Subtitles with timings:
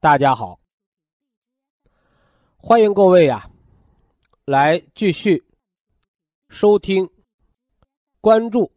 [0.00, 0.60] 大家好，
[2.56, 3.50] 欢迎各位呀，
[4.44, 5.44] 来继续
[6.50, 7.10] 收听、
[8.20, 8.70] 关注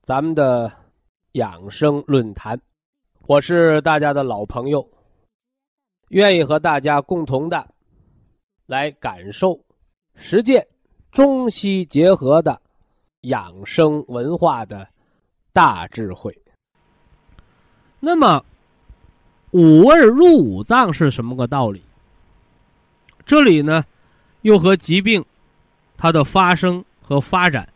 [0.00, 0.70] 咱们的
[1.32, 2.56] 养生论坛。
[3.26, 4.88] 我是大家的老朋友，
[6.10, 7.74] 愿意和大家共同的
[8.66, 9.58] 来感受、
[10.14, 10.64] 实践
[11.10, 12.62] 中西结合的
[13.22, 14.88] 养生文化的
[15.52, 16.32] 大智慧。
[17.98, 18.44] 那么。
[19.52, 21.82] 五味入五脏是什么个道理？
[23.24, 23.84] 这里呢，
[24.40, 25.24] 又和疾病
[25.96, 27.68] 它的发生和发展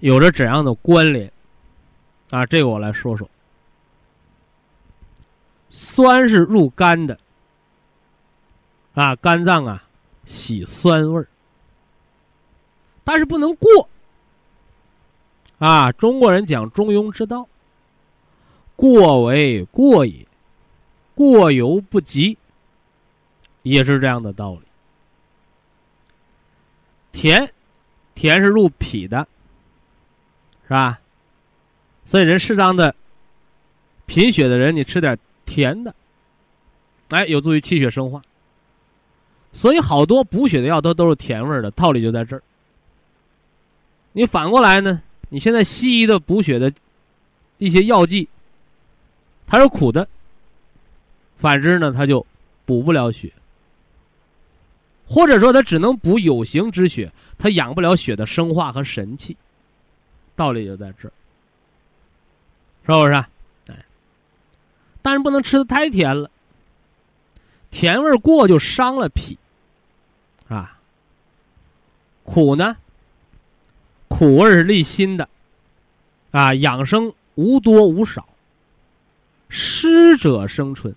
[0.00, 1.32] 有着怎样的关联？
[2.30, 3.28] 啊，这个我来说说。
[5.70, 7.18] 酸是入肝的，
[8.94, 9.84] 啊，肝脏啊
[10.24, 11.28] 喜酸味儿，
[13.04, 13.88] 但是不能过。
[15.58, 17.46] 啊，中国人讲中庸之道，
[18.76, 20.27] 过为过也。
[21.18, 22.38] 过犹不及，
[23.64, 24.60] 也是这样的道理。
[27.10, 27.52] 甜，
[28.14, 29.26] 甜是入脾的，
[30.62, 31.00] 是吧？
[32.04, 32.94] 所以人适当的
[34.06, 35.92] 贫血的人，你吃点甜的，
[37.08, 38.22] 哎，有助于气血生化。
[39.52, 42.42] 所以好多补血的药都都是甜味的，道理就在这儿。
[44.12, 45.02] 你反过来呢？
[45.30, 46.72] 你现在西医的补血的
[47.56, 48.28] 一些药剂，
[49.48, 50.08] 它是苦的。
[51.38, 52.26] 反之呢，他就
[52.66, 53.32] 补不了血，
[55.06, 59.36] 或者说他只能补有形之血，他养不了血的生化和神气。
[60.34, 61.12] 道理就在这儿，
[62.86, 63.12] 是不是？
[63.72, 63.84] 哎，
[65.00, 66.30] 但是不能吃的太甜了，
[67.70, 69.38] 甜味过就伤了脾，
[70.48, 70.78] 啊。
[72.24, 72.76] 苦呢，
[74.08, 75.28] 苦味是利心的，
[76.30, 78.28] 啊，养生无多无少，
[79.48, 80.94] 湿者生春。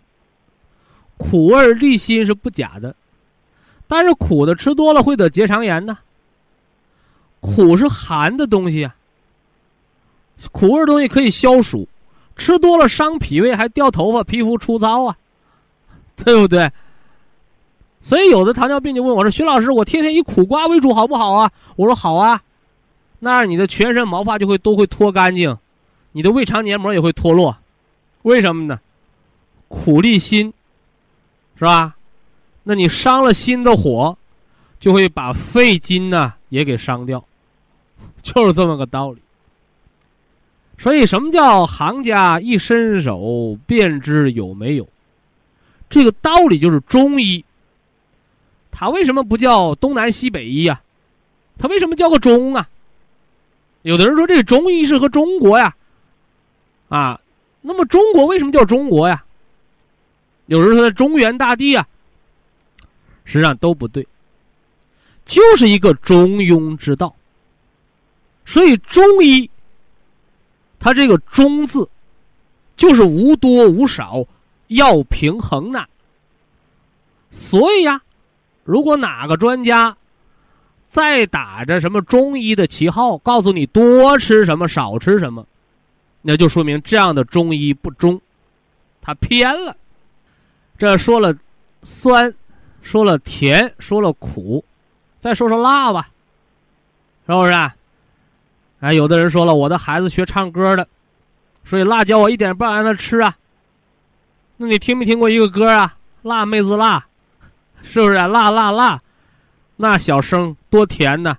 [1.22, 2.96] 苦味利心是不假的，
[3.88, 6.00] 但是苦的吃多了会得结肠炎呢。
[7.40, 8.96] 苦是寒的东西啊，
[10.52, 11.88] 苦味东西可以消暑，
[12.36, 15.16] 吃多了伤脾胃，还掉头发、皮肤粗糙啊，
[16.16, 16.72] 对不对？
[18.02, 22.42] 所以有的糖尿病就问我说：“徐老师，我天天以苦瓜为主好不好啊？”我说：“好啊，
[23.20, 25.56] 那样你的全身毛发就会都会脱干净，
[26.14, 27.58] 你的胃肠黏膜也会脱落，
[28.24, 28.80] 为什么呢？
[29.68, 30.52] 苦利心。”
[31.62, 31.96] 是吧？
[32.64, 34.18] 那你伤了心的火，
[34.80, 37.24] 就会把肺经呢也给伤掉，
[38.24, 39.22] 就是这么个道理。
[40.80, 44.88] 所以，什么叫行家一伸手便知有没有？
[45.88, 47.46] 这个道理就是中医。
[48.72, 50.82] 他为什么不叫东南西北医呀？
[51.60, 52.68] 他为什么叫个中啊？
[53.84, 55.76] 有的人说这中医是和中国呀，
[56.90, 57.22] 啊，
[57.62, 59.24] 那么中国为什么叫中国呀？
[60.52, 61.88] 有人说在中原大地啊，
[63.24, 64.06] 实际上都不对，
[65.26, 67.16] 就是一个中庸之道。
[68.46, 69.50] 所以中医，
[70.78, 71.88] 它这个“中”字，
[72.76, 74.26] 就是无多无少，
[74.68, 75.86] 要平衡呐。
[77.32, 78.02] 所以呀，
[78.66, 79.96] 如果哪个专家
[80.86, 85.48] 再打着什么中医的旗号，告诉你多吃什么少吃什么，
[86.22, 88.20] 那就说明这样的中医不中，
[89.02, 89.78] 他偏了。
[90.82, 91.32] 这说了
[91.84, 92.34] 酸，
[92.82, 94.66] 说了甜，说了苦，
[95.20, 96.10] 再说说辣吧，
[97.28, 97.52] 是不是？
[97.52, 97.76] 啊
[98.80, 100.88] 哎，有的人说了，我的孩子学唱歌的，
[101.64, 103.38] 所以辣椒我一点不让他吃啊。
[104.58, 105.96] 那你听没听过一个歌啊？
[106.24, 107.06] 辣妹子辣，
[107.84, 108.16] 是不是？
[108.16, 109.00] 辣辣辣，
[109.76, 111.38] 那小声多甜呢。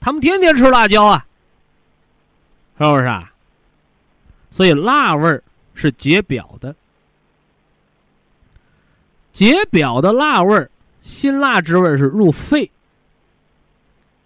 [0.00, 1.24] 他们天天吃辣椒啊，
[2.76, 3.04] 是不是？
[3.04, 3.32] 啊？
[4.50, 5.40] 所以辣味儿
[5.74, 6.74] 是解表的。
[9.32, 12.62] 解表的辣味儿，辛辣之味是入肺，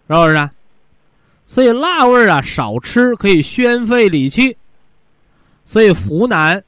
[0.07, 0.49] 是不是？
[1.45, 4.57] 所以辣味儿啊少吃可以宣肺理气。
[5.63, 6.63] 所以湖南、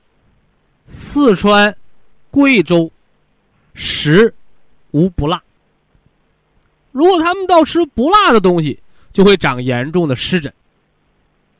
[0.85, 1.75] 四川、
[2.31, 2.91] 贵州
[3.73, 4.33] 食
[4.91, 5.41] 无不辣。
[6.91, 8.79] 如果他们到吃不辣的东西，
[9.13, 10.51] 就会长严重的湿疹。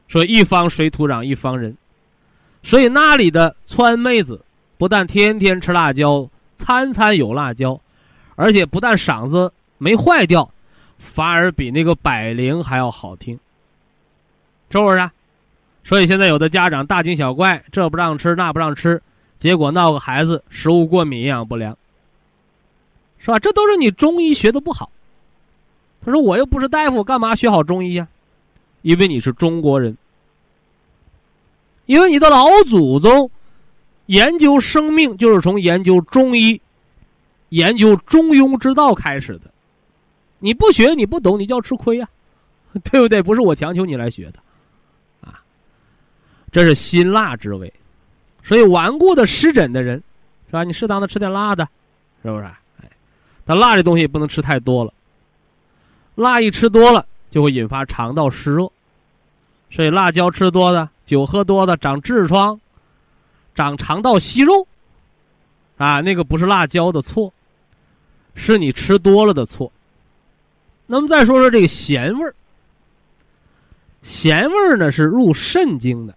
[0.08, 1.76] 说一方水土养一方人，
[2.64, 4.44] 所以那里的川妹子
[4.78, 6.28] 不但天天吃辣椒，
[6.58, 7.80] 餐餐有辣椒，
[8.36, 10.52] 而且不但嗓子没坏掉，
[10.98, 13.40] 反而比那个百灵还要好听，
[14.70, 15.10] 是不是？
[15.84, 19.02] 所以现在有的家长大惊小怪，这不让吃那不让吃，
[19.38, 21.78] 结果闹个孩子食物过敏、营养不良，
[23.20, 23.40] 是吧？
[23.40, 24.92] 这都是你中医学的不好。
[26.04, 28.08] 他说：“我又不是大夫，干嘛学好中医呀？
[28.82, 29.98] 因为你是中国人，
[31.86, 33.30] 因为你的老祖宗
[34.08, 36.60] 研究生命就是从研究中医、
[37.50, 39.52] 研究中庸之道开始的。
[40.40, 42.08] 你不学，你不懂，你就要吃亏呀，
[42.92, 43.22] 对不对？
[43.22, 44.40] 不是我强求你来学的，
[45.22, 45.40] 啊，
[46.52, 47.72] 这是辛辣之味。
[48.44, 50.02] 所以顽固的湿疹的人，
[50.48, 50.64] 是吧？
[50.64, 51.68] 你适当的吃点辣的，
[52.24, 52.44] 是不是？
[52.44, 52.90] 哎，
[53.46, 54.94] 但辣的东西不能吃太多了。”
[56.16, 58.72] 辣一吃多了就会引发肠道湿热，
[59.70, 62.60] 所以辣椒吃多的、酒喝多的长痔疮、
[63.58, 64.66] 长肠道息肉，
[65.78, 67.34] 啊，那个不是辣椒的错，
[68.36, 69.70] 是你吃多了的错。
[70.86, 72.34] 那么再说说这个咸味儿，
[74.02, 76.16] 咸味儿呢是入肾经的，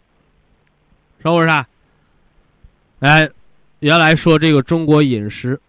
[1.19, 1.49] 是不是？
[1.49, 1.67] 啊？
[3.01, 3.29] 哎，
[3.81, 5.61] 原来说这个中国饮食，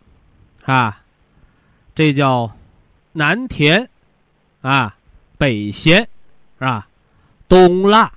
[0.65, 1.01] 啊，
[1.95, 2.55] 这叫
[3.13, 3.87] 南甜。
[4.61, 4.95] 啊，
[5.39, 6.07] 北咸，
[6.59, 6.87] 是吧？
[7.47, 8.13] 东辣，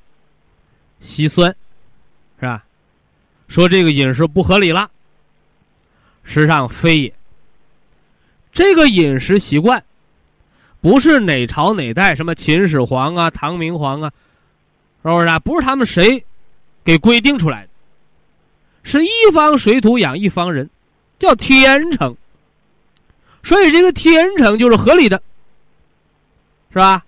[1.00, 1.50] 西酸，
[2.38, 2.62] 是吧？
[3.48, 4.90] 说这个饮食不合理了，
[6.24, 7.14] 实际上非也。
[8.52, 9.82] 这个饮食习惯，
[10.80, 14.12] 不是哪朝哪代什么秦始皇啊、唐明皇啊，
[15.02, 15.38] 是不是啊？
[15.38, 16.24] 不是他们谁
[16.84, 17.68] 给规定出来的，
[18.82, 20.68] 是一方水土养一方人，
[21.18, 22.16] 叫天成。
[23.42, 25.20] 所以这个天成就是合理的。
[26.70, 27.04] 是吧？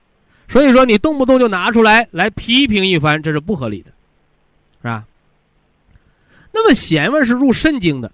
[0.49, 3.91] 所以说你动不动就拿出来来批评一番，这是不合理的，
[4.81, 5.05] 是吧？
[6.58, 8.11] 那么咸味是入肾经的，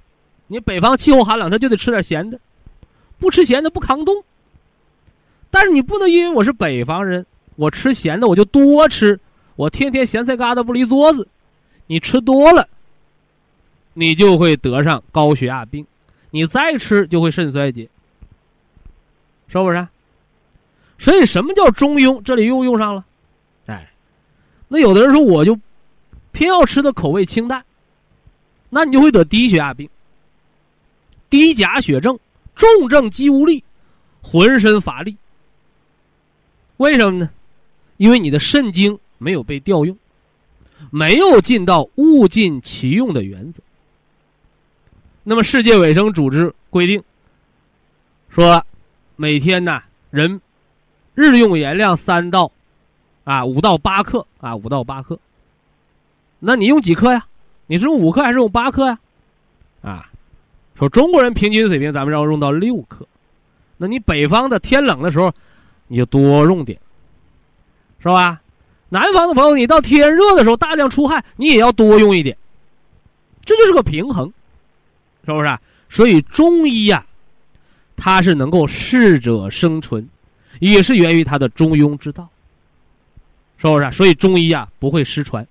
[0.49, 2.41] 你北方气候寒冷，他就得吃点咸的，
[3.21, 4.13] 不吃咸的不抗冻。
[5.49, 7.25] 但是你不能因为我是北方人，
[7.55, 9.21] 我吃咸的我就多吃，
[9.55, 11.29] 我天天咸菜疙瘩不离桌子，
[11.87, 12.69] 你吃多了，
[13.95, 15.87] 你就会得上高血压病，
[16.31, 17.89] 你再吃就会肾衰竭，
[19.47, 19.87] 是不是？
[20.99, 22.21] 所以，什么叫中庸？
[22.25, 23.05] 这里又用上了，
[23.67, 23.89] 哎，
[24.67, 25.57] 那有的人说，我就
[26.33, 27.65] 偏要吃的口味清淡，
[28.75, 29.87] 那你就会得低血压病、
[31.29, 32.19] 低钾血症、
[32.55, 33.63] 重症肌无力、
[34.23, 35.15] 浑身乏力。
[36.79, 37.29] 为什么呢？
[37.99, 39.95] 因为你的肾精没有被调用，
[40.91, 43.63] 没有尽到物尽其用的原则。
[45.23, 47.05] 那么，世界卫生组织规定
[48.31, 48.65] 说，
[49.17, 50.41] 每天呢，人。
[51.15, 52.51] 日用盐量三到，
[53.25, 55.21] 啊五到八克啊五到八克，
[56.39, 57.27] 那你用几克呀？
[57.67, 58.99] 你是用五克还是用八克呀？
[59.83, 60.11] 啊，
[60.79, 63.07] 说中国人平均水平，咱们要用到六克，
[63.77, 65.33] 那你北方的天冷的时候，
[65.87, 66.79] 你就多用点，
[68.01, 68.41] 是吧？
[68.89, 72.37] 南方的朋友，你到天热的时候大量出汗，你也要多用一点，
[73.45, 74.33] 这就是个平衡，
[75.25, 75.59] 是不是？
[75.89, 77.05] 所以中医呀，
[77.97, 80.09] 它是能够适者生存。
[80.61, 82.29] 也是源于它的中庸之道，
[83.57, 83.91] 是不是？
[83.91, 85.45] 所以中医啊不会失传。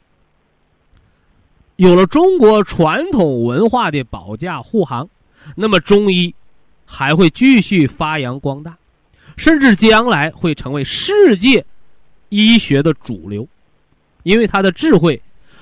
[1.78, 5.10] 有了中国传统文化的保驾护航，
[5.56, 6.34] 那么中医
[6.86, 8.78] 还会继续发扬光大，
[9.36, 11.66] 甚至将来会成为世界
[12.30, 13.48] 医学的主流，
[14.24, 15.20] 因为他的智慧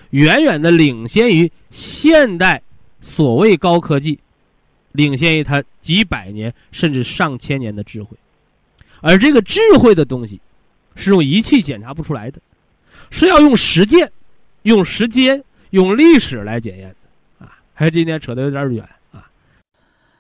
[0.10, 2.62] 远远的领先于现代
[3.00, 4.20] 所谓高科技，
[4.92, 8.18] 领先于它几百年甚至上千年的智慧。
[9.01, 10.42] 而这个智慧的东西，
[10.96, 12.42] 是用仪器检查不出来的，
[13.10, 14.12] 是要用实践、
[14.63, 17.52] 用时间、用历史来检验的啊！
[17.74, 19.30] 还今天扯得有点远啊。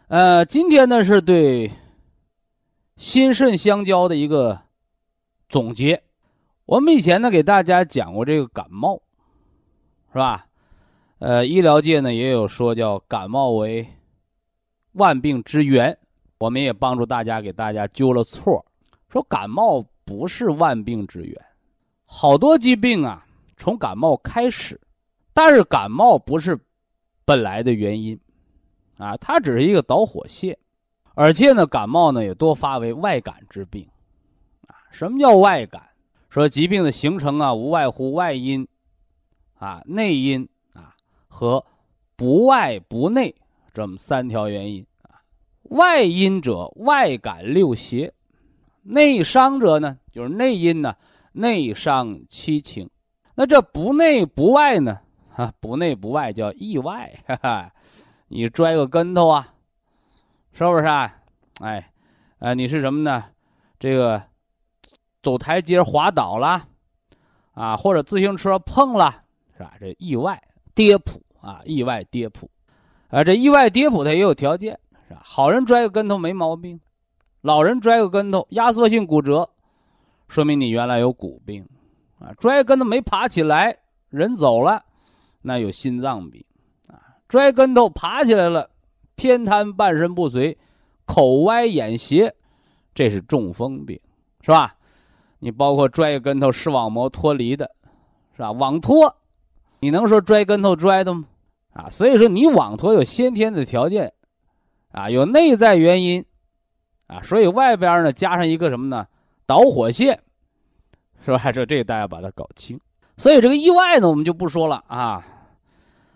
[0.07, 1.71] 呃，今天呢是对
[2.97, 4.61] 心肾相交的一个
[5.47, 6.03] 总结。
[6.65, 9.01] 我们以前呢给大家讲过这个感冒，
[10.13, 10.45] 是吧？
[11.17, 13.87] 呃，医疗界呢也有说叫感冒为
[14.91, 15.97] 万病之源，
[16.37, 18.63] 我们也帮助大家给大家纠了错。
[19.09, 21.45] 说感冒不是万病之源，
[22.05, 23.25] 好多疾病啊
[23.57, 24.79] 从感冒开始，
[25.41, 26.59] 但是感冒不是
[27.23, 28.19] 本来的原因，
[28.97, 30.57] 啊，它只是一个导火线，
[31.13, 33.87] 而且呢，感冒呢也多发为外感之病，
[34.67, 35.81] 啊，什么叫外感？
[36.29, 38.67] 说疾病的形成啊，无外乎外因，
[39.53, 40.93] 啊，内因啊
[41.29, 41.65] 和
[42.17, 43.33] 不外不内
[43.73, 45.23] 这么三条原因啊。
[45.69, 48.11] 外因者，外感六邪；
[48.83, 50.97] 内伤者呢，就是内因呢，
[51.31, 52.89] 内伤七情。
[53.35, 54.99] 那这不内不外呢？
[55.39, 57.71] 啊，不内不外叫意外，哈哈，
[58.27, 59.47] 你摔个跟头啊，
[60.51, 61.15] 是不是啊？
[61.61, 61.93] 哎，
[62.39, 63.23] 呃，你是什么呢？
[63.79, 64.21] 这个
[65.23, 66.67] 走台阶滑倒了，
[67.53, 69.23] 啊，或者自行车碰了，
[69.55, 69.75] 是吧？
[69.79, 70.43] 这意外
[70.75, 72.51] 跌扑啊，意外跌扑，
[73.07, 74.77] 啊，这意外跌扑它也有条件，
[75.07, 75.21] 是吧？
[75.23, 76.77] 好人摔个跟头没毛病，
[77.39, 79.49] 老人摔个跟头压缩性骨折，
[80.27, 81.65] 说明你原来有骨病，
[82.19, 83.77] 啊，摔个跟头没爬起来，
[84.09, 84.83] 人走了。
[85.41, 86.43] 那有心脏病，
[86.87, 88.69] 啊，摔跟头爬起来了，
[89.15, 90.57] 偏瘫半身不遂，
[91.05, 92.35] 口歪眼斜，
[92.93, 93.99] 这是中风病，
[94.41, 94.75] 是吧？
[95.39, 97.71] 你包括摔跟头视网膜脱离的，
[98.35, 98.51] 是吧？
[98.51, 99.15] 网脱，
[99.79, 101.25] 你能说摔跟头摔的吗？
[101.71, 104.11] 啊，所以说你网脱有先天的条件，
[104.91, 106.25] 啊，有内在原因，
[107.07, 109.07] 啊，所以外边呢加上一个什么呢？
[109.45, 110.21] 导火线，
[111.23, 111.51] 是吧？
[111.51, 112.77] 这这大家把它搞清。
[113.19, 115.21] 所以这个意外呢，我们就不说了啊。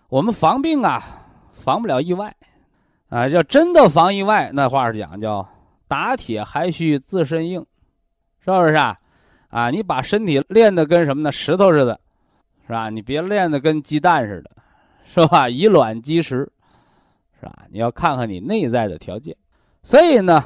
[0.08, 1.02] 我们防病啊，
[1.52, 2.34] 防不了意外，
[3.10, 5.46] 啊，要真的防意外，那话是讲叫
[5.86, 7.60] 打铁还需自身硬，
[8.42, 8.96] 是不是啊？
[9.50, 11.30] 啊，你把身体练得跟什么呢？
[11.30, 12.00] 石头似的，
[12.66, 12.88] 是吧？
[12.88, 14.50] 你别练得跟鸡蛋似的，
[15.04, 15.46] 是吧？
[15.46, 16.50] 以卵击石，
[17.38, 17.66] 是吧？
[17.70, 19.36] 你要看看你内在的条件。
[19.82, 20.42] 所以呢，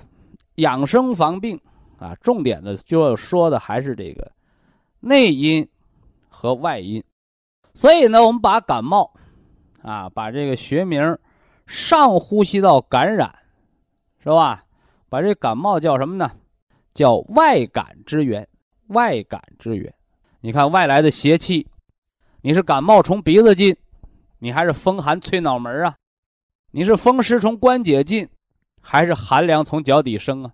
[0.56, 1.56] 养生防病
[2.00, 4.28] 啊，重点的就要说的还是这个
[4.98, 5.64] 内因。
[6.38, 7.02] 和外因，
[7.74, 9.12] 所以呢，我们把感冒，
[9.82, 11.18] 啊，把这个学名
[11.66, 13.36] 上呼吸道感染，
[14.22, 14.62] 是吧？
[15.08, 16.30] 把这感冒叫什么呢？
[16.94, 18.48] 叫外感之源。
[18.86, 19.92] 外感之源，
[20.40, 21.66] 你看外来的邪气，
[22.40, 23.76] 你是感冒从鼻子进，
[24.38, 25.96] 你还是风寒吹脑门啊？
[26.70, 28.28] 你是风湿从关节进，
[28.80, 30.52] 还是寒凉从脚底生啊？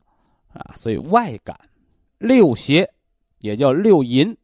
[0.55, 1.55] 啊，所以外感，
[2.17, 2.91] 六邪
[3.41, 4.35] 也叫六淫。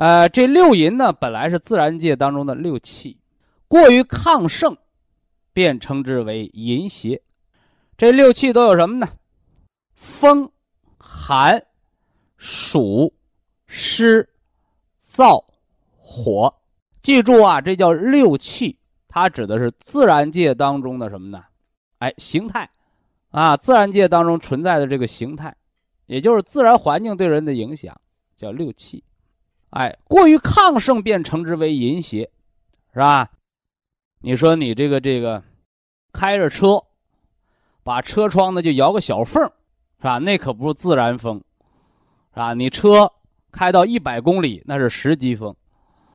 [0.00, 3.18] 呃，这六淫呢，本来是自然界当中的六气，
[3.68, 4.74] 过于亢盛，
[5.52, 7.20] 便称之为淫邪。
[7.98, 9.06] 这六气都有什么呢？
[9.92, 10.50] 风、
[10.96, 11.62] 寒、
[12.38, 13.12] 暑、
[13.66, 14.26] 湿、
[14.98, 15.44] 燥、
[15.98, 16.54] 火。
[17.02, 21.44] 记住啊，这叫六气，它指的是自然界当中的什么呢？
[21.98, 22.66] 哎，形态
[23.32, 25.54] 啊，自然界当中存在的这个形态，
[26.06, 27.94] 也就是自然环境对人的影响，
[28.34, 29.04] 叫六气。
[29.70, 32.28] 哎，过于亢盛便称之为淫邪，
[32.92, 33.30] 是吧？
[34.20, 35.40] 你说你这个这个
[36.12, 36.82] 开着车，
[37.84, 40.18] 把车窗呢就摇个小缝，是吧？
[40.18, 41.36] 那可不是自然风，
[42.34, 42.52] 是吧？
[42.52, 43.12] 你车
[43.52, 45.54] 开到一百公里，那是十级风，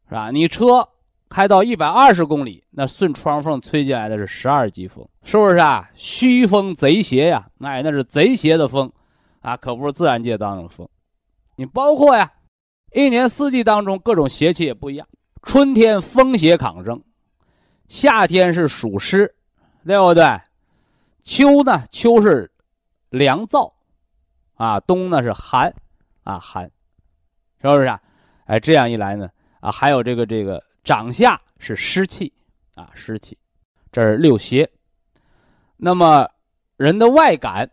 [0.09, 0.31] 是吧？
[0.31, 0.85] 你车
[1.29, 5.89] 开到一百二十公里，那顺窗缝吹进来的是十二级风，是不是啊？
[5.95, 7.49] 虚风贼邪呀！
[7.61, 8.91] 哎，那是贼邪的风，
[9.39, 10.85] 啊，可不是自然界当中的风。
[11.55, 12.29] 你包括呀。
[12.95, 15.05] 一年四季当中，各种邪气也不一样。
[15.43, 17.03] 春天风邪抗盛，
[17.89, 19.35] 夏天是暑湿，
[19.85, 20.23] 对不对？
[21.21, 22.49] 秋呢，秋是
[23.09, 23.69] 凉燥，
[24.53, 25.73] 啊，冬呢是寒，
[26.23, 26.63] 啊寒，
[27.61, 28.01] 是不是啊？
[28.45, 32.31] 哎，这样一来呢，啊，还有这个这个长夏是湿气，
[32.75, 33.37] 啊湿气，
[33.91, 34.69] 这是六邪。
[35.75, 36.25] 那么
[36.77, 37.69] 人的外感，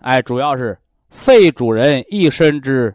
[0.00, 0.76] 哎，主要是
[1.08, 2.92] 肺主人一身之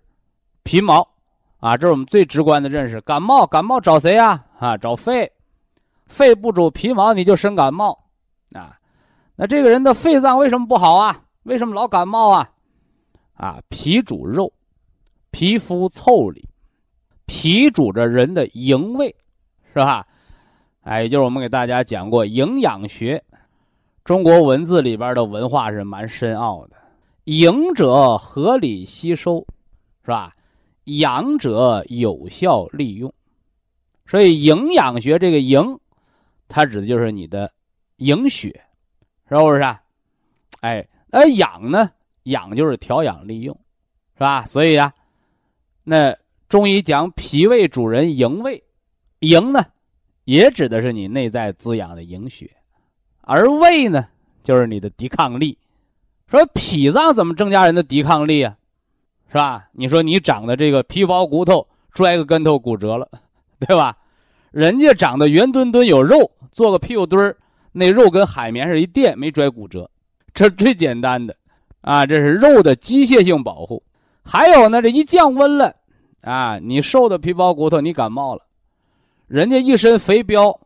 [0.62, 1.15] 皮毛。
[1.60, 3.02] 啊，这是我们最直观的认识。
[3.02, 4.46] 感冒，感冒找谁呀？
[4.60, 5.32] 啊，找肺，
[6.06, 8.06] 肺不主皮毛，你就生感冒。
[8.54, 8.78] 啊，
[9.36, 11.24] 那这个人的肺脏为什么不好啊？
[11.44, 12.50] 为什么老感冒啊？
[13.34, 14.52] 啊，脾主肉，
[15.32, 16.48] 皮肤腠理，
[17.26, 19.16] 脾主着人的营卫，
[19.74, 20.06] 是吧？
[20.84, 23.24] 哎，也就是我们给大家讲过营养学，
[24.04, 26.76] 中国文字里边的文化是蛮深奥的。
[27.26, 29.46] 营者合理吸收，
[30.04, 30.36] 是吧？
[30.86, 33.14] 养者有效利用，
[34.06, 35.80] 所以营养学这个营，
[36.48, 37.52] 它指的就是你的
[37.98, 38.50] 营血，
[39.28, 39.82] 是不是啊？
[40.62, 41.92] 哎，那养呢？
[42.24, 43.56] 养就是调养利用，
[44.16, 44.46] 是吧？
[44.46, 44.94] 所以啊，
[45.84, 46.16] 那
[46.50, 48.64] 中医讲脾胃主人营卫，
[49.20, 49.64] 营呢，
[50.24, 52.50] 也指的是你内在滋养的营血，
[53.22, 54.08] 而胃呢，
[54.44, 55.58] 就是你的抵抗力。
[56.28, 58.58] 说脾脏怎么增加人的抵抗力啊？
[59.28, 59.66] 是吧？
[59.72, 63.08] 你说你长的这个皮包骨头，摔个跟头骨折了，
[63.60, 63.98] 对吧？
[64.52, 67.36] 人家长得圆墩墩有肉，做个屁股墩儿，
[67.74, 69.90] 那肉跟海绵是一垫，没摔骨折，
[70.34, 71.36] 这最简单的
[71.82, 73.84] 啊，这是肉的机械性保护。
[74.24, 75.76] 还有呢，这一降温了
[76.22, 78.42] 啊，你瘦的皮包骨头，你感冒了，
[79.28, 80.58] 人家一身肥膘，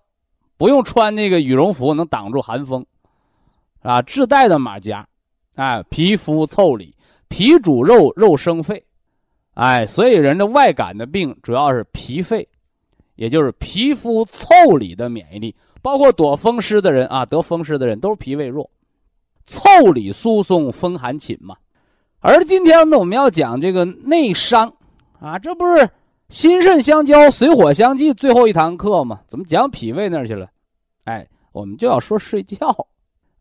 [0.56, 2.86] 不用穿那个羽绒服能挡住寒风，
[3.82, 5.08] 啊，自带的马甲，
[5.56, 6.94] 啊，皮肤腠理，
[7.30, 8.84] 脾主肉，肉生肺，
[9.54, 12.48] 哎，所以人的外感的病主要是脾肺。
[13.16, 18.70] 也就是皮肤腠理的免疫力，包括躲风湿的人啊，得风湿的人都是脾胃弱，
[19.46, 21.58] 腠理疏松，风寒侵嘛。
[22.22, 24.74] 而今天呢，我们要讲这个内伤
[25.20, 25.90] 啊，这不是
[26.30, 29.20] 心肾相交、水火相济最后一堂课吗？
[29.28, 30.48] 怎么讲脾胃那儿去了？
[31.04, 32.88] 哎，我们就要说睡觉。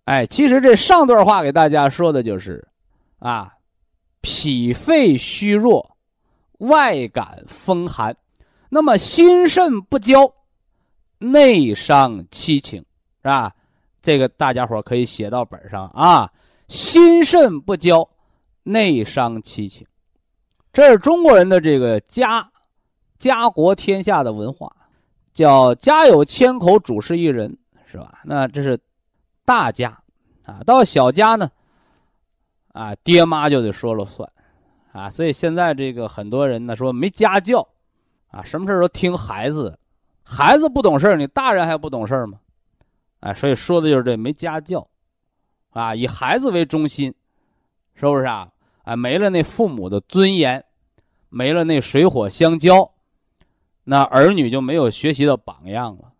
[0.07, 2.66] 哎，其实这上段话给大家说的就是，
[3.21, 3.52] 啊，
[4.20, 5.96] 脾肺虚弱，
[6.58, 8.16] 外感风寒。
[8.68, 10.32] 那么心肾不交，
[11.18, 12.80] 内伤七情，
[13.22, 13.54] 是吧？
[14.02, 16.30] 这个大家伙可以写到本上啊。
[16.68, 18.06] 心肾不交，
[18.62, 19.87] 内伤七情，
[20.70, 22.50] 这是中国人的这个家
[23.18, 24.70] 家国天下的文化，
[25.32, 27.56] 叫家有千口，主事一人，
[27.90, 28.20] 是吧？
[28.25, 28.78] 那这是
[29.46, 29.98] 大家
[30.44, 31.50] 啊，到小家呢，
[32.78, 34.30] 啊，爹妈就得说了算，
[34.92, 37.66] 啊，所以现在这个很多人呢说没家教。
[38.30, 39.78] 啊，什么事都听孩子，
[40.23, 42.38] 孩子不懂事你大人还不懂事吗？
[43.20, 44.87] 哎，所以说的就是这没家教，
[45.70, 47.14] 啊，以孩子为中心，
[47.94, 48.50] 是不是啊？
[48.85, 50.62] 啊，没了那父母的尊严，
[51.30, 52.92] 没了那水火相交，
[53.85, 56.12] 那儿女就没有学习的榜样了，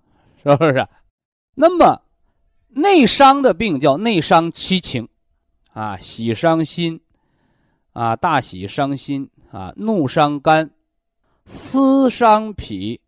[0.43, 0.89] 是不是？
[1.55, 2.01] 那么
[2.71, 5.07] 内伤的病叫内伤七情，
[5.79, 7.01] 啊，喜伤心，
[7.93, 10.69] 啊，大喜伤心，啊，怒伤肝。
[11.47, 13.01] 思伤脾，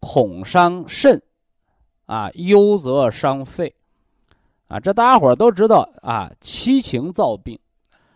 [0.00, 1.20] 恐伤肾，
[2.06, 3.74] 啊，忧则伤肺，
[4.68, 6.32] 啊，这大家伙都知道啊。
[6.40, 7.60] 七情造病，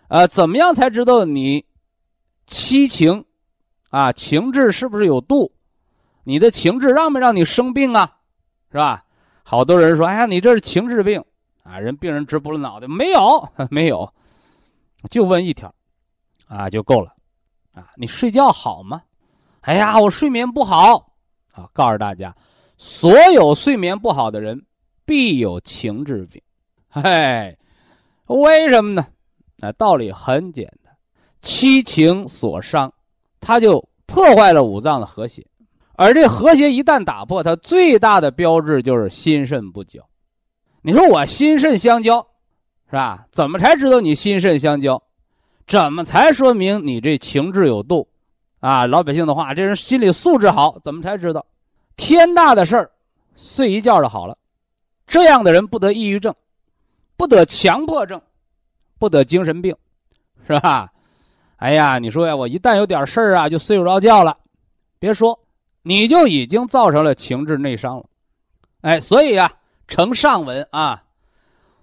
[0.08, 1.62] 呃，怎么样才知道你
[2.46, 3.22] 七情
[3.90, 4.10] 啊？
[4.10, 5.52] 情志是不是有度？
[6.24, 8.10] 你的情志让没让你生病啊？
[8.72, 9.04] 是吧？
[9.42, 11.22] 好多人说，哎呀，你这是情志病
[11.66, 11.78] 啊！
[11.80, 14.08] 人病人直不了脑袋，没有， 没有，
[15.10, 15.74] 就问一条，
[16.48, 17.12] 啊，就够了，
[17.72, 19.02] 啊，你睡觉好吗？
[19.62, 21.12] 哎呀，我睡眠不好
[21.52, 21.68] 啊！
[21.72, 22.34] 告诉大家，
[22.76, 24.64] 所有睡眠不好的人
[25.04, 26.40] 必有情志病。
[26.88, 27.58] 嘿，
[28.26, 29.06] 为什么呢？
[29.56, 30.94] 那道理很简单，
[31.40, 32.92] 七情所伤，
[33.40, 35.44] 它就破坏了五脏的和谐。
[35.96, 40.00] 而这和谐一旦打破，它最大的标志就是心肾不交。
[40.86, 42.24] 你说我心肾相交，
[42.88, 43.26] 是吧？
[43.32, 45.02] 怎么才知道你心肾相交？
[45.66, 48.06] 怎么才说明你这情志有度？
[48.60, 51.44] 啊，老百姓的话，这人心理素质好，怎么才知道？
[51.96, 52.88] 天大的事儿，
[53.34, 54.38] 睡一觉就好了。
[55.08, 56.32] 这样的人不得抑郁症，
[57.16, 58.22] 不得强迫症，
[58.96, 59.74] 不得精神病，
[60.46, 60.92] 是吧？
[61.56, 64.38] 哎呀，你说呀，我一旦有点事儿啊，就睡不着觉了。
[65.00, 65.36] 别说，
[65.82, 68.04] 你就已经造成了情志内伤了。
[68.82, 69.52] 哎，所以啊，
[69.88, 71.04] 呈上文啊，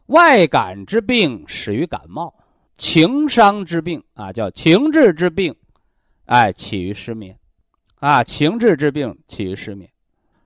[0.08, 2.34] 外感之病始于感冒，
[2.78, 5.56] 情伤之病啊，叫情志之病。
[6.26, 7.38] 哎，起于失眠，
[8.00, 9.90] 啊，情志之病起于失眠，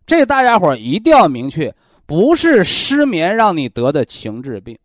[0.08, 1.74] 这大家伙一定要明确，
[2.08, 4.78] 不是失眠让你得的情志病，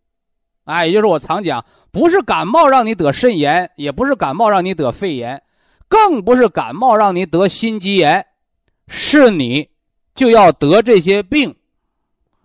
[0.64, 5.42] 哎，也就是我常讲，不是感冒让你得肾炎，也不是感冒让你得肺炎，
[5.88, 8.26] 更不是感冒让你得心肌炎，
[8.86, 9.70] 是你
[10.14, 11.54] 就要得这些病，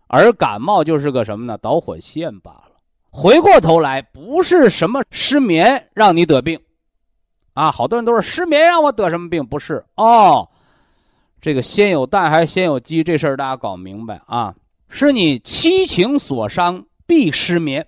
[0.08, 1.58] 而感冒就是个什么呢？
[1.60, 2.72] 导火线罢了。
[3.10, 6.60] 回过头来，不是什么失眠让你得病。
[7.54, 9.46] 啊，好多人都是失眠让我得什么病？
[9.46, 10.48] 不是哦，
[11.42, 13.04] 这个先有蛋还是先有鸡？
[13.04, 14.54] 这事儿大家搞明白啊！
[14.90, 17.86] 是你七情所伤必失眠，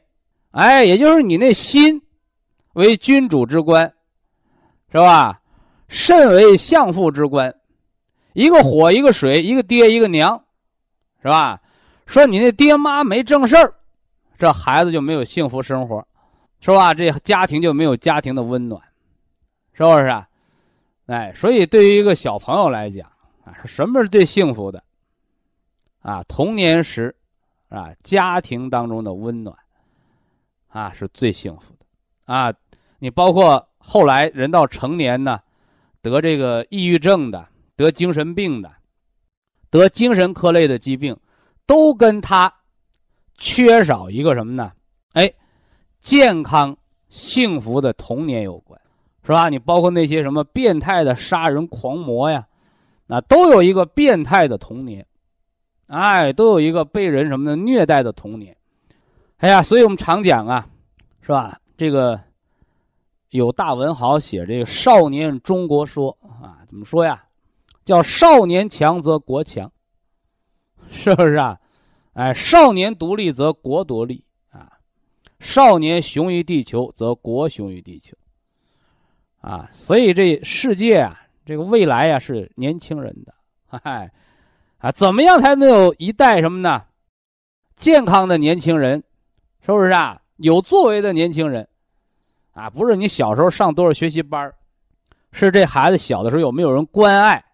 [0.52, 2.02] 哎，也就是你那心
[2.74, 3.94] 为君主之官，
[4.92, 5.40] 是吧？
[5.88, 7.56] 肾为相父之官，
[8.34, 10.44] 一个火一个水，一个爹一个娘，
[11.22, 11.62] 是吧？
[12.10, 13.72] 说你那爹妈没正事儿，
[14.36, 16.06] 这孩子就没有幸福生活，
[16.60, 16.92] 是吧？
[16.92, 18.82] 这家庭就没有家庭的温暖。
[19.74, 20.28] 是不是啊？
[21.06, 23.08] 哎，所以对于一个小朋友来讲
[23.46, 24.84] 啊，什么是最幸福的？
[26.02, 27.16] 啊，童年时，
[27.70, 29.56] 啊，家庭当中的温暖，
[30.70, 31.86] 啊，是最幸福的。
[32.26, 32.52] 啊，
[32.98, 35.40] 你包括后来人到成年呢，
[36.02, 38.72] 得这个抑郁症的，得精神病的，
[39.70, 41.16] 得精神科类的疾病，
[41.70, 42.52] 都跟他
[43.38, 44.72] 缺少一个什么呢？
[45.14, 45.32] 哎，
[46.02, 46.76] 健康
[47.10, 48.82] 幸福的童年有关。
[49.22, 49.48] 是吧？
[49.48, 52.48] 你包括那些什么变态的杀人狂魔呀，
[53.06, 55.06] 那都有一个变态的童年，
[55.86, 58.58] 哎，都有一个被人什么的虐待的童年。
[59.38, 60.68] 哎呀，所以我们常讲啊，
[61.22, 61.60] 是吧？
[61.78, 62.20] 这个
[63.30, 67.24] 有大文豪写这个《少年中国说》啊，怎么说呀？
[67.86, 69.72] 叫少年强则国强，
[70.92, 71.58] 是不是啊？
[72.14, 74.68] 哎，少年独立则国独立啊，
[75.40, 78.18] 少年雄于地球则国雄于地球
[79.40, 79.70] 啊。
[79.72, 83.34] 所以这世界啊，这个未来啊是年轻人的，
[83.84, 84.12] 嗨，
[84.80, 86.84] 啊，怎么样才能有一代什么呢？
[87.76, 89.02] 健康的年轻人，
[89.66, 90.20] 是不是啊？
[90.38, 91.66] 有作为的年轻人，
[92.54, 94.52] 啊，不是你小时候上多少学习班
[95.32, 97.46] 是这孩子小的时候有没有人关爱？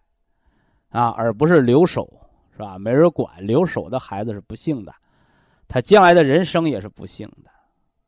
[0.88, 2.10] 啊，而不是留守，
[2.56, 2.78] 是吧？
[2.78, 4.94] 没人管，留守的孩子是不幸的，
[5.68, 7.50] 他将来的人生也是不幸的，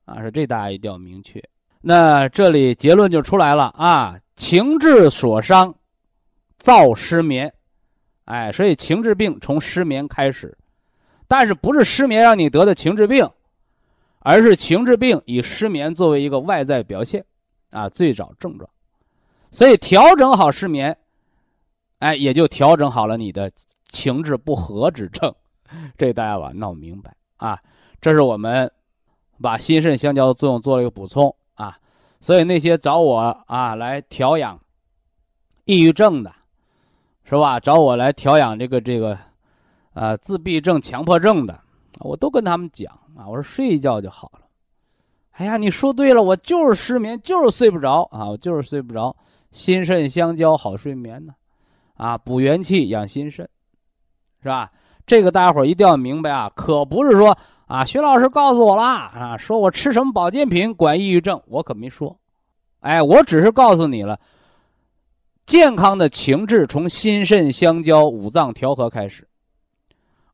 [0.06, 1.38] 啊，是这大家一定要明确。
[1.82, 5.74] 那这里结论就出来了啊，情志所伤，
[6.56, 7.52] 造失眠，
[8.24, 10.56] 哎，所以情志病从失眠开始，
[11.26, 13.28] 但是不是失眠让你得的情志病，
[14.20, 17.22] 而是情志病以失眠作为一个外在表现，
[17.70, 18.68] 啊，最早症状，
[19.50, 20.96] 所以调整好失眠。
[22.00, 23.50] 哎，也就调整好了你的
[23.88, 25.35] 情志不和之症，
[25.96, 27.59] 这大家把闹明白啊。
[28.01, 28.70] 这是我们
[29.40, 31.77] 把心肾相交的作用做了一个补充啊。
[32.20, 34.61] 所以那些找我啊来调养
[35.64, 36.33] 抑郁症的，
[37.24, 37.61] 是吧？
[37.61, 39.18] 找我来调养这个这个
[39.92, 41.61] 啊自闭症、强迫症的，
[42.01, 44.40] 我都跟他们讲啊，我说睡一觉就好了。
[45.33, 49.14] 哎呀，你说对了，我就是失眠，就是睡不着啊，我就是睡不着。
[49.53, 51.35] 心肾相交好睡眠呢。
[51.94, 53.48] 啊，补元气养心肾，
[54.42, 54.70] 是吧？
[55.07, 62.18] 这个大家伙一定要明白啊，可不是说啊，徐老师告诉我啦啊，说我吃什么保健品管抑郁症，我可没说。
[62.81, 64.20] 哎，我只是告诉你了，
[65.46, 69.27] 健康的情志从心肾相交、五脏调和开始，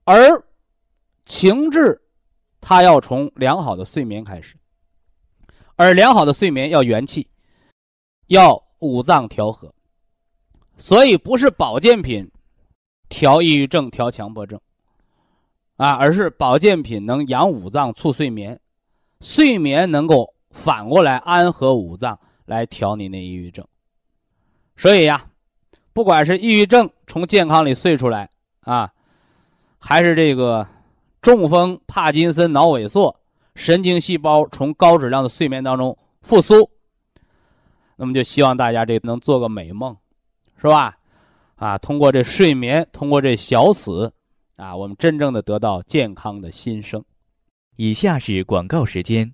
[0.04, 0.44] 而
[1.24, 2.00] 情志
[2.60, 4.56] 它要从良好的睡眠开始，
[5.76, 7.26] 而良好的睡眠要元气，
[8.26, 9.72] 要五脏调和。
[10.76, 12.28] 所以不是保健品
[13.08, 14.60] 调抑郁症、调强迫症
[15.76, 18.58] 啊，而是保健品能养五脏、促睡眠，
[19.20, 23.66] 睡眠能够反过来安和五脏，来调你那抑郁症。
[24.76, 25.24] 所以呀，
[25.92, 28.28] 不管是抑郁症从健康里睡出来
[28.60, 28.92] 啊，
[29.78, 30.66] 还是这个
[31.20, 33.14] 中风、帕金森、脑萎缩、
[33.54, 36.70] 神经细胞从高质量的睡眠当中复苏，
[37.96, 39.96] 那么就希望大家这能做个美梦。
[40.56, 40.96] 是吧？
[41.56, 44.12] 啊，通过这睡眠，通过这小死，
[44.56, 47.02] 啊，我们真正的得到健康的新生。
[47.76, 49.32] 以下是广告时间。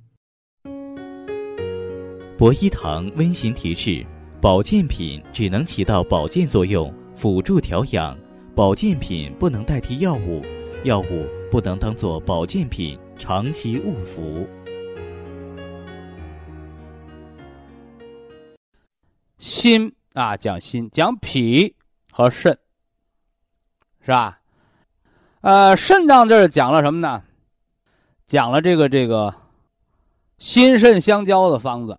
[2.36, 4.06] 博一堂温馨提示：
[4.40, 8.16] 保健品只能起到保健作用，辅助调养；
[8.54, 10.42] 保健品不能代替药物，
[10.84, 14.46] 药物不能当做保健品长期误服。
[19.38, 19.90] 心。
[20.14, 21.72] 啊，讲心，讲脾
[22.20, 22.58] 和肾，
[24.02, 24.40] 是吧？
[25.40, 27.22] 呃，肾脏这儿讲了什么呢？
[28.26, 29.34] 讲了这个这个
[30.36, 31.98] 心肾相交的方子，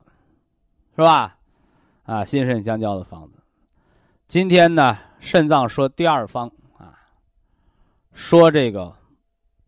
[0.95, 1.39] 是吧？
[2.03, 3.41] 啊，心肾相交的方子。
[4.27, 6.99] 今天呢，肾脏说第二方啊，
[8.13, 8.95] 说这个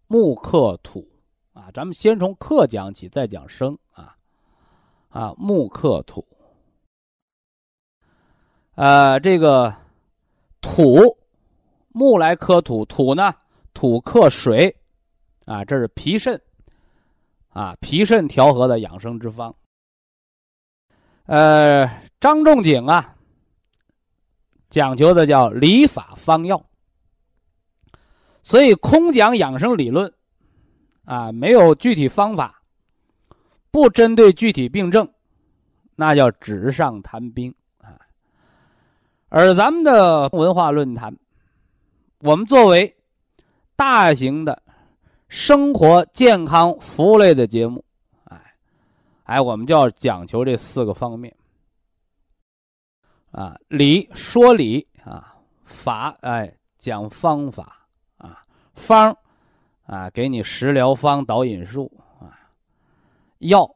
[0.05, 1.09] 木克土
[1.53, 4.15] 啊，咱们先从克讲起，再讲生啊
[5.09, 6.23] 啊，木克土。
[8.75, 9.73] 呃，这个
[10.63, 11.15] 土
[11.89, 13.31] 木来克土，土呢
[13.73, 14.73] 土克水，
[15.45, 16.41] 啊，这是脾肾
[17.49, 19.53] 啊，脾肾调和的养生之方。
[21.25, 21.85] 呃，
[22.19, 23.15] 张仲景啊，
[24.69, 26.65] 讲究的叫理法方药，
[28.41, 30.11] 所以空讲养生理论
[31.03, 32.63] 啊，没有具体方法，
[33.69, 35.07] 不针对具体病症，
[35.95, 37.53] 那叫纸上谈兵。
[39.35, 41.11] 而咱们的文化论坛，
[42.19, 42.95] 我们作为
[43.75, 44.61] 大型的
[45.27, 47.83] 生活健康服务类的节目，
[48.25, 48.39] 哎，
[49.23, 51.35] 哎，我们就要讲求这四个方面
[53.31, 57.87] 啊，理说理啊，法哎讲方法
[58.19, 58.39] 啊，
[58.75, 59.17] 方
[59.87, 62.37] 啊给你食疗方导引术啊，
[63.39, 63.67] 药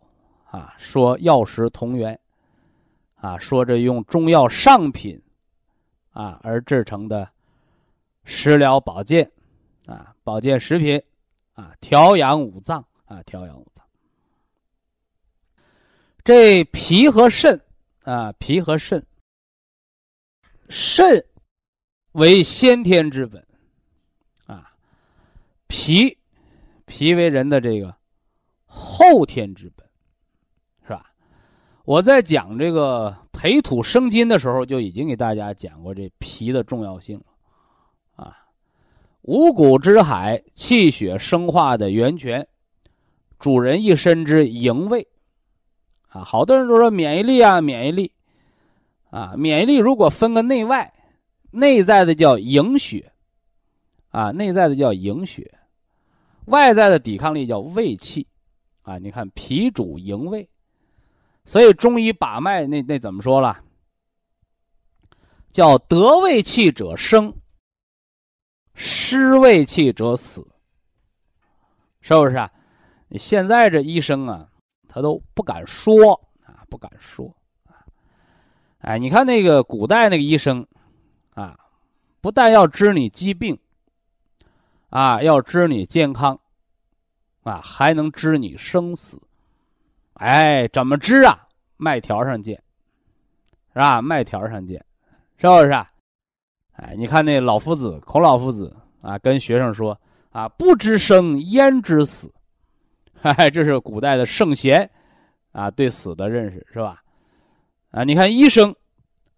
[0.51, 2.19] 啊说药食同源
[3.15, 5.19] 啊，说这用中药上品。
[6.17, 7.29] 啊，而制成的
[8.23, 9.31] 食疗保健，
[9.85, 10.99] 啊，保健食品，
[11.53, 13.85] 啊，调养五脏，啊，调养五脏。
[16.23, 17.61] 这脾和肾，
[18.01, 19.05] 啊，脾和肾，
[20.69, 21.23] 肾
[22.13, 23.45] 为先天之本，
[24.47, 24.73] 啊，
[25.67, 26.17] 脾，
[26.87, 27.95] 脾为人的这个
[28.65, 29.76] 后天之本，
[31.87, 38.37] 我在讲这个培土生金的时候，就已经给大家讲过这脾的重要性了，啊，
[39.21, 42.45] 五谷之海，气血生化的源泉，
[43.39, 45.07] 主人一身之营卫，
[46.09, 48.11] 啊，好多人都说免疫力啊，免疫力，
[49.09, 50.93] 啊，免疫力如果分个内外，
[51.51, 53.13] 内在的叫营血。
[54.09, 55.53] 啊，内在的叫营血，
[56.47, 58.27] 外在的抵抗力叫胃气，
[58.81, 60.49] 啊，你看脾主营卫，
[61.47, 63.63] 所以中医把脉那那怎么说了？
[65.49, 67.33] 叫得胃气者生，
[68.75, 70.45] 失胃气者死，
[72.01, 72.51] 是不是啊？
[73.11, 74.47] 现在这医生啊，
[74.87, 77.81] 他都不敢说啊，不敢说啊，
[78.79, 80.67] 哎，你看那个古代那个医生，
[81.33, 81.57] 啊，
[82.21, 83.57] 不但要治你疾病。
[84.89, 86.39] 啊，要知你健康，
[87.43, 89.21] 啊，还能知你生死，
[90.19, 91.47] 哎，怎么知啊？
[91.77, 92.61] 麦条上见，
[93.73, 94.01] 是吧？
[94.01, 94.83] 麦条上见，
[95.37, 95.71] 是不是？
[95.71, 95.89] 啊
[96.73, 99.99] 哎，你看那老夫子，孔老夫子啊，跟学生说
[100.31, 102.31] 啊，不知生焉知死？
[103.23, 104.87] 哎，这是古代的圣贤
[105.51, 107.01] 啊，对死的认识是吧？
[107.89, 108.75] 啊，你看医生，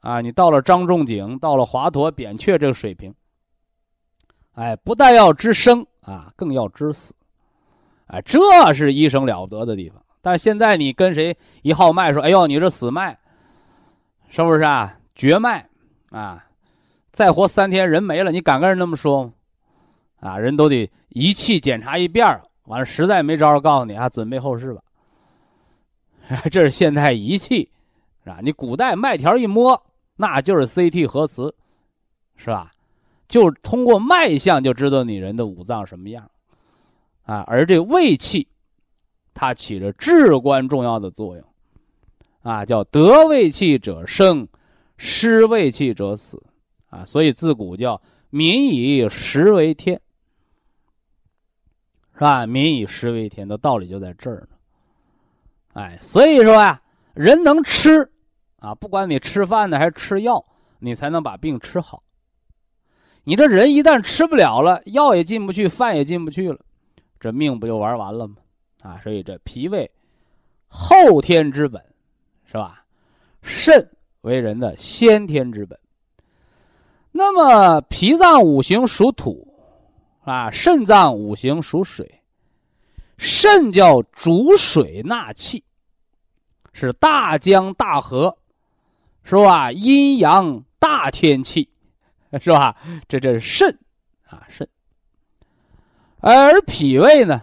[0.01, 3.13] 啊，你到了张仲景，到了华佗、扁鹊这个水平。
[4.53, 7.15] 哎，不但要知生啊，更要知死，
[8.07, 10.03] 哎，这是医生了不得的地方。
[10.21, 13.17] 但是现在你跟谁一号脉说，哎呦，你这死脉，
[14.29, 14.99] 是不是啊？
[15.15, 15.67] 绝脉
[16.11, 16.45] 啊，
[17.11, 19.33] 再活三天人没了，你敢跟人那么说吗？
[20.19, 24.81] 啊，人都得仪器检查一遍完了实在没招告诉你啊，准备后事吧。
[26.51, 27.71] 这是现代仪器，
[28.23, 28.39] 是吧？
[28.41, 29.81] 你古代脉条一摸，
[30.17, 31.55] 那就是 CT 核磁，
[32.35, 32.71] 是吧？
[33.27, 36.29] 就通过脉象就知道你人的五脏什么样，
[37.23, 38.47] 啊，而这胃气，
[39.39, 41.45] 它起着至关重要的作用，
[42.41, 44.45] 啊，叫得胃气者生，
[44.97, 46.43] 失胃气者死，
[46.89, 50.01] 啊，所以自古叫民以食为天，
[52.15, 52.45] 是吧？
[52.45, 54.57] 民以食为天的道理就在这儿呢，
[55.71, 56.81] 哎，所以说啊，
[57.13, 58.11] 人能吃，
[58.57, 60.43] 啊，不管你吃饭呢还是吃药，
[60.79, 62.03] 你才能把病吃好。
[63.23, 66.59] 你这人一旦吃不了了，药也进不去，饭也进不去了，
[67.21, 68.35] 这命不就玩完了吗？
[68.81, 69.89] 啊，所以这脾胃
[70.67, 71.83] 后天之本，
[72.45, 72.85] 是吧？
[73.41, 73.89] 肾
[74.21, 75.79] 为人的先天之本。
[77.11, 79.47] 那么脾脏五行属土，
[80.21, 82.21] 啊，肾脏五行属水。
[83.17, 85.63] 肾叫主水纳气，
[86.71, 88.37] 是大江大河，
[89.23, 89.71] 是吧？
[89.71, 91.69] 阴阳大天气。
[92.39, 92.77] 是吧？
[93.07, 93.79] 这这是肾，
[94.27, 94.69] 啊肾。
[96.19, 97.41] 而脾胃呢，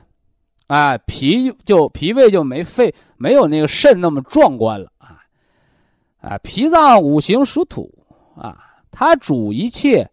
[0.66, 5.22] 啊脾就脾胃就没肺，没有那个肾那么壮观了啊，
[6.20, 7.92] 啊脾脏五行属土
[8.36, 10.10] 啊，它主一切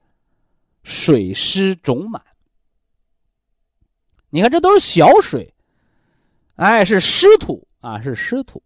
[0.84, 2.22] 水湿肿满。
[4.30, 5.54] 你看这都是小水，
[6.56, 8.62] 哎是湿土啊是湿土，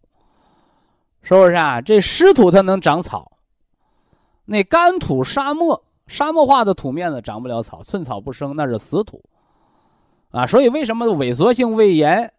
[1.22, 1.80] 是不是啊？
[1.80, 3.32] 这湿土它能长草，
[4.44, 5.84] 那干土沙漠。
[6.06, 9.22] 沙漠化的土面子长不了草，寸草不生，那是死土，
[10.30, 12.32] 啊，所以为什么萎缩性胃炎，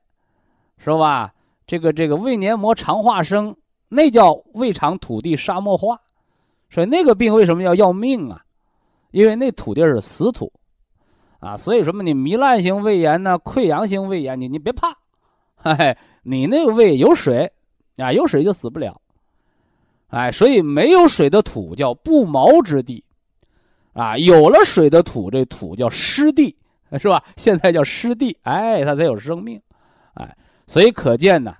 [0.77, 1.33] 是吧？
[1.65, 3.55] 这个这个胃黏膜肠化生，
[3.87, 5.99] 那叫胃肠土地沙漠化，
[6.69, 8.43] 所以那个病为什么要要命啊？
[9.11, 10.51] 因为那土地是死土，
[11.39, 13.39] 啊，所以什么你糜烂性胃炎呢？
[13.39, 14.89] 溃疡性胃炎，你你别怕，
[15.55, 17.51] 嘿嘿，你那个胃有水，
[17.97, 19.01] 啊，有水就死不了，
[20.09, 23.03] 哎，所以没有水的土叫不毛之地。
[23.93, 26.55] 啊，有了水的土，这土叫湿地，
[26.97, 27.23] 是吧？
[27.35, 29.61] 现在叫湿地，哎，它才有生命，
[30.13, 31.55] 哎，所以可见呢，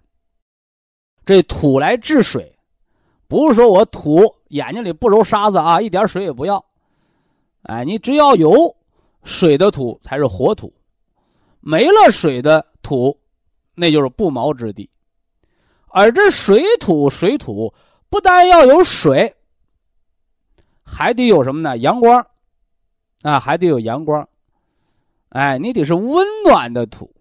[1.26, 2.58] 这土来治水，
[3.28, 6.64] 不是说我土眼睛里不揉沙子啊，一点水也不要，
[7.64, 8.76] 哎，你只要有
[9.24, 10.74] 水的土才是活土，
[11.60, 13.20] 没了水的土，
[13.76, 14.90] 那就是不毛之地，
[15.90, 17.74] 而这水土水土
[18.10, 19.36] 不但要有水。
[20.92, 21.78] 还得有什么呢？
[21.78, 22.26] 阳光，
[23.22, 24.28] 啊，还得有阳光，
[25.30, 27.12] 哎，你得是温暖的土，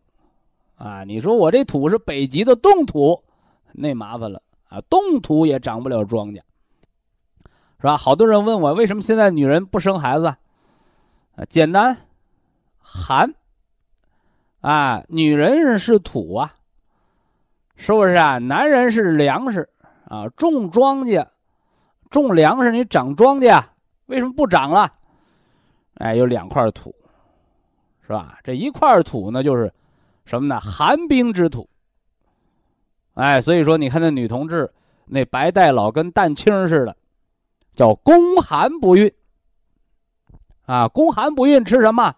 [0.77, 3.23] 啊，你说我这土是北极的冻土，
[3.73, 6.41] 那麻烦了啊，冻土也长不了庄稼，
[7.81, 7.97] 是吧？
[7.97, 11.97] 好多人问我为什么现在女人不生孩子，啊，简单，
[12.79, 13.35] 寒，
[14.61, 16.55] 啊，女人是土啊，
[17.77, 18.39] 是不是啊？
[18.39, 19.69] 男人是粮食
[20.07, 21.27] 啊，种庄稼。
[22.11, 23.63] 种粮食，你长庄稼，
[24.07, 24.91] 为什么不长了？
[25.97, 26.95] 哎，有两块土，
[28.09, 28.39] 是吧？
[28.43, 29.71] 这一块土呢，就是
[30.25, 30.59] 什么呢？
[30.59, 31.69] 寒冰之土。
[33.13, 34.73] 哎，所以说你看那女同志
[35.05, 36.97] 那白带老跟蛋清似的，
[37.75, 39.13] 叫宫寒不孕。
[40.65, 42.15] 啊，宫寒不孕吃什么？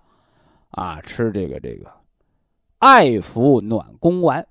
[0.71, 1.91] 啊，吃这个这个，
[2.79, 4.47] 艾服暖宫丸，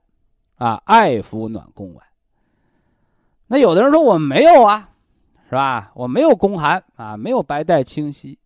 [0.57, 2.05] 啊，艾服暖宫丸。
[3.47, 4.89] 那有的人说我没有啊，
[5.45, 5.89] 是吧？
[5.95, 8.37] 我没有宫寒啊，没有白带清晰，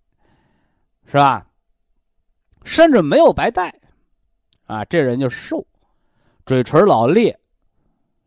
[1.07, 1.47] 是吧？
[2.63, 3.73] 甚至没有白带，
[4.65, 5.65] 啊，这人就瘦，
[6.45, 7.37] 嘴唇老裂，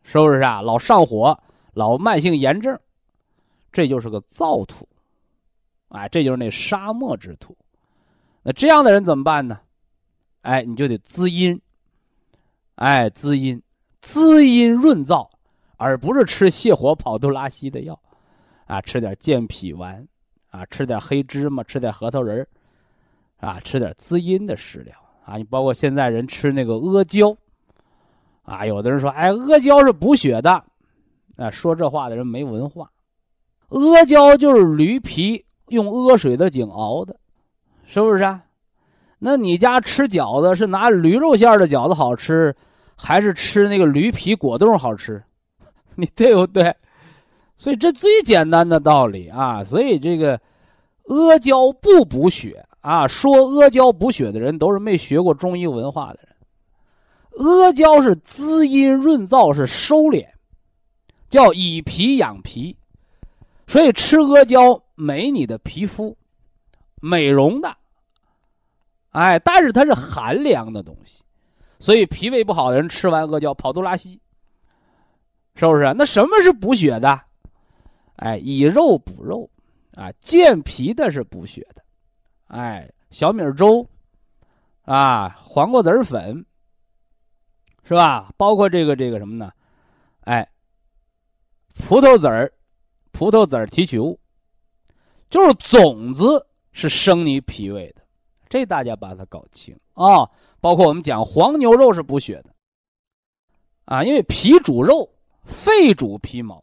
[0.03, 0.61] 是不是啊？
[0.61, 1.39] 老上火，
[1.75, 2.79] 老慢性炎症，
[3.73, 4.89] 这就是个燥土，
[5.89, 7.57] 啊，这就是那沙漠之土。
[8.43, 9.59] 那这样的人怎么办呢？
[10.43, 11.61] 哎，你就得滋阴，
[12.77, 13.61] 哎，滋阴，
[14.01, 15.29] 滋阴润燥，
[15.77, 18.01] 而不是吃泻火跑肚拉稀的药，
[18.67, 20.07] 啊，吃点健脾丸，
[20.51, 22.47] 啊，吃点黑芝麻，吃点核桃仁
[23.39, 24.95] 啊，吃点滋阴的食疗
[25.25, 25.37] 啊。
[25.37, 27.37] 你包括现在人吃那个阿胶，
[28.43, 30.51] 啊，有的人说，哎，阿胶是补血的，
[31.37, 32.91] 啊，说这话的人没文化，
[33.69, 37.17] 阿胶就是驴皮用阿水的井熬的。
[37.89, 38.43] 是不是啊？
[39.19, 42.53] 那你家吃饺子是拿驴肉馅的饺子好吃，
[42.97, 45.23] 还是吃那个驴皮果冻好吃？
[45.95, 46.75] 你对不对？
[47.55, 49.63] 所以这最简单的道理啊！
[49.63, 50.39] 所以这个
[51.05, 57.45] 阿胶不补血啊，说阿胶补血的人都是没学过中医文化的人。
[57.45, 60.25] 阿胶是滋阴润燥，是收敛，
[61.29, 62.77] 叫以皮养皮，
[63.67, 66.17] 所以吃阿胶美你的皮肤。
[67.01, 67.77] 美容的，
[69.11, 71.25] 哎，但是它是寒凉的东西，
[71.81, 74.21] 所以脾胃不好的人吃完阿胶跑肚拉稀，
[75.57, 75.93] 是不是？
[75.93, 77.21] 那什么是补血的？
[78.15, 79.51] 哎，以肉补肉，
[79.97, 81.83] 啊，健脾的是补血的，
[82.47, 83.89] 哎，小米粥，
[84.83, 86.45] 啊，黄瓜籽粉，
[87.85, 88.33] 是吧？
[88.37, 89.53] 包括这个这个什么呢？
[90.21, 90.49] 哎，
[91.75, 92.53] 葡萄籽儿，
[93.13, 94.19] 葡萄籽儿提取物，
[95.31, 96.47] 就是种子。
[96.79, 98.03] 是生你脾胃的，
[98.51, 100.29] 这大家把它搞清啊！
[100.61, 102.51] 包括我们讲黄牛肉是补血的，
[103.87, 105.09] 啊，因为脾主肉，
[105.43, 106.63] 肺主皮毛，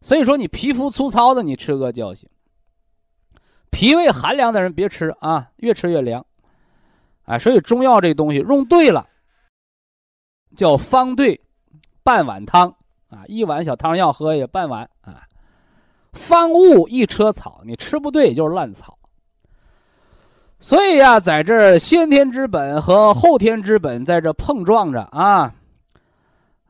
[0.00, 2.26] 所以说你皮肤粗糙的，你吃阿胶行。
[3.72, 6.24] 脾胃寒凉的人别吃啊，越吃越凉，
[7.24, 9.08] 啊，所以中药这东西用对了，
[10.54, 11.40] 叫方对，
[12.04, 12.68] 半碗汤
[13.08, 15.26] 啊，一碗小汤药喝也半碗啊，
[16.12, 18.96] 方物一车草，你吃不对就是烂草。
[20.60, 25.52] 所以呀，在这先天之本和后天之本在这碰撞着啊，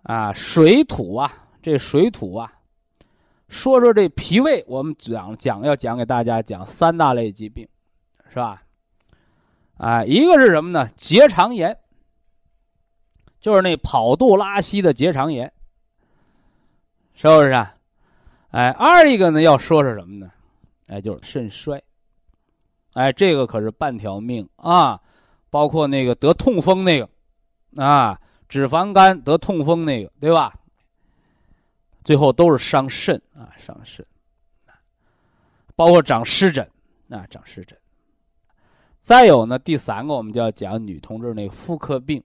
[0.05, 2.51] 啊，水土啊，这水土啊，
[3.53, 7.69] 说说这脾胃，我们讲讲要讲给大家讲三大类疾病，
[8.31, 8.63] 是吧？
[9.77, 10.89] 哎，一个是什么呢？
[10.97, 11.77] 结肠炎，
[13.41, 15.53] 就是那跑肚拉稀的结肠炎，
[17.13, 17.75] 是不是啊？
[18.53, 20.31] 哎，二一个呢，要说说什么呢？
[20.87, 21.81] 哎，就是肾衰。
[22.95, 24.99] 哎，这个可是半条命啊！
[25.51, 27.07] 包括那个得痛风那个，
[27.77, 30.55] 啊，脂肪肝得痛风那个，对吧？
[32.05, 34.05] 最后都是伤肾啊，伤肾。
[35.75, 36.69] 包括长湿疹，
[37.09, 37.79] 啊，长湿疹。
[38.99, 42.23] 再有呢，第三个我们就要讲女同志那妇科病，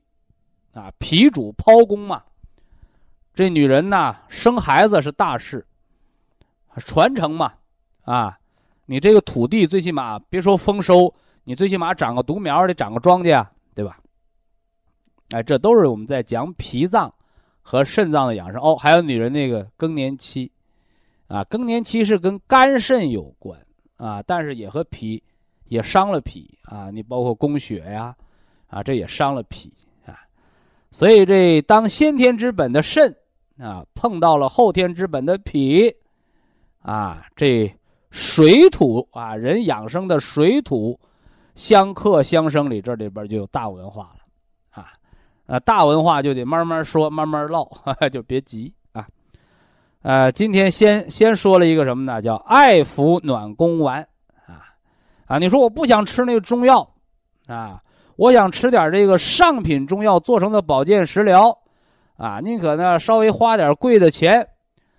[0.73, 2.23] 啊，脾主剖宫嘛。
[3.33, 5.65] 这女人呐，生孩子是大事，
[6.77, 7.53] 传承嘛，
[8.03, 8.37] 啊。
[8.85, 11.13] 你这个土地最起码别说丰收，
[11.43, 13.99] 你最起码长个独苗得长个庄稼，对吧？
[15.31, 17.13] 哎，这都是我们在讲脾脏
[17.69, 18.77] 和肾脏的养生哦。
[18.77, 20.49] 还有女人那个更年期，
[21.27, 23.59] 啊，更年期是跟肝肾有关
[23.97, 25.21] 啊，但是也和脾
[25.65, 26.89] 也伤了脾啊。
[26.89, 28.15] 你包括供血呀，
[28.67, 29.73] 啊，这也伤了脾
[30.05, 30.15] 啊。
[30.91, 33.13] 所以这当先天之本的肾
[33.59, 35.93] 啊碰到了后天之本的脾，
[36.79, 37.69] 啊，这。
[38.09, 40.97] 水土啊，人养生的水土
[41.55, 44.93] 相克相生里，这里边就有大文化了啊！
[45.47, 47.65] 呃，大文化就得慢慢说，慢慢唠，
[48.11, 49.07] 就别急啊。
[50.01, 52.21] 呃，今天先先说了一个什么呢？
[52.21, 54.05] 叫艾服暖宫丸
[54.45, 54.75] 啊
[55.25, 55.37] 啊！
[55.37, 56.95] 你说我不想吃那个中药
[57.47, 57.79] 啊，
[58.17, 61.57] 我想吃点这个上品中药做成的保健食疗
[62.17, 64.45] 啊，宁可呢稍微花点贵的钱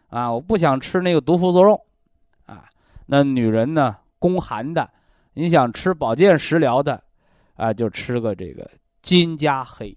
[0.09, 1.79] 啊，我不想吃那个毒副作用
[2.47, 2.65] 啊。
[3.05, 4.89] 那女人呢，宫寒的，
[5.35, 7.03] 你想吃保健食疗的，
[7.57, 8.67] 啊，就吃个这个
[9.03, 9.95] 金加黑。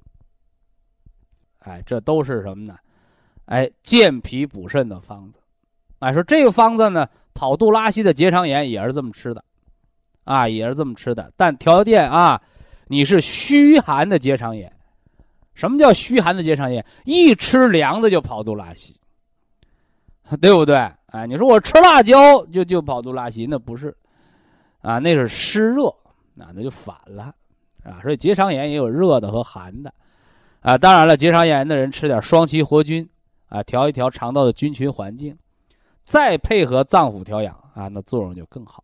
[1.61, 2.75] 哎，这都是什么呢？
[3.45, 5.39] 哎，健脾补肾的方子。
[5.99, 9.43] 哎，说这个方子呢，跑肚拉稀的结肠炎也是这么吃的，
[10.23, 11.31] 啊，也是这么吃的。
[11.37, 12.41] 但条件啊，
[12.87, 14.71] 你是虚寒的结肠炎。
[15.53, 16.83] 什么叫虚寒的结肠炎？
[17.05, 18.95] 一吃凉的就跑肚拉稀，
[20.41, 20.75] 对不对？
[21.07, 23.95] 哎，你说我吃辣椒就就跑肚拉稀，那不是，
[24.81, 25.87] 啊，那是湿热，
[26.39, 27.35] 啊那就反了，
[27.83, 29.93] 啊，所以结肠炎也有热的和寒的，
[30.61, 33.07] 啊，当然了，结肠炎的人吃点双歧活菌，
[33.49, 35.37] 啊，调一调肠道的菌群环境，
[36.03, 38.83] 再配合脏腑调养，啊，那作用就更好，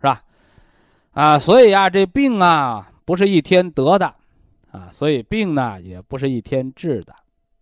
[0.00, 0.22] 是吧？
[1.12, 4.14] 啊，所以呀，这病啊不是一天得的。
[4.70, 7.12] 啊，所以病呢也不是一天治的，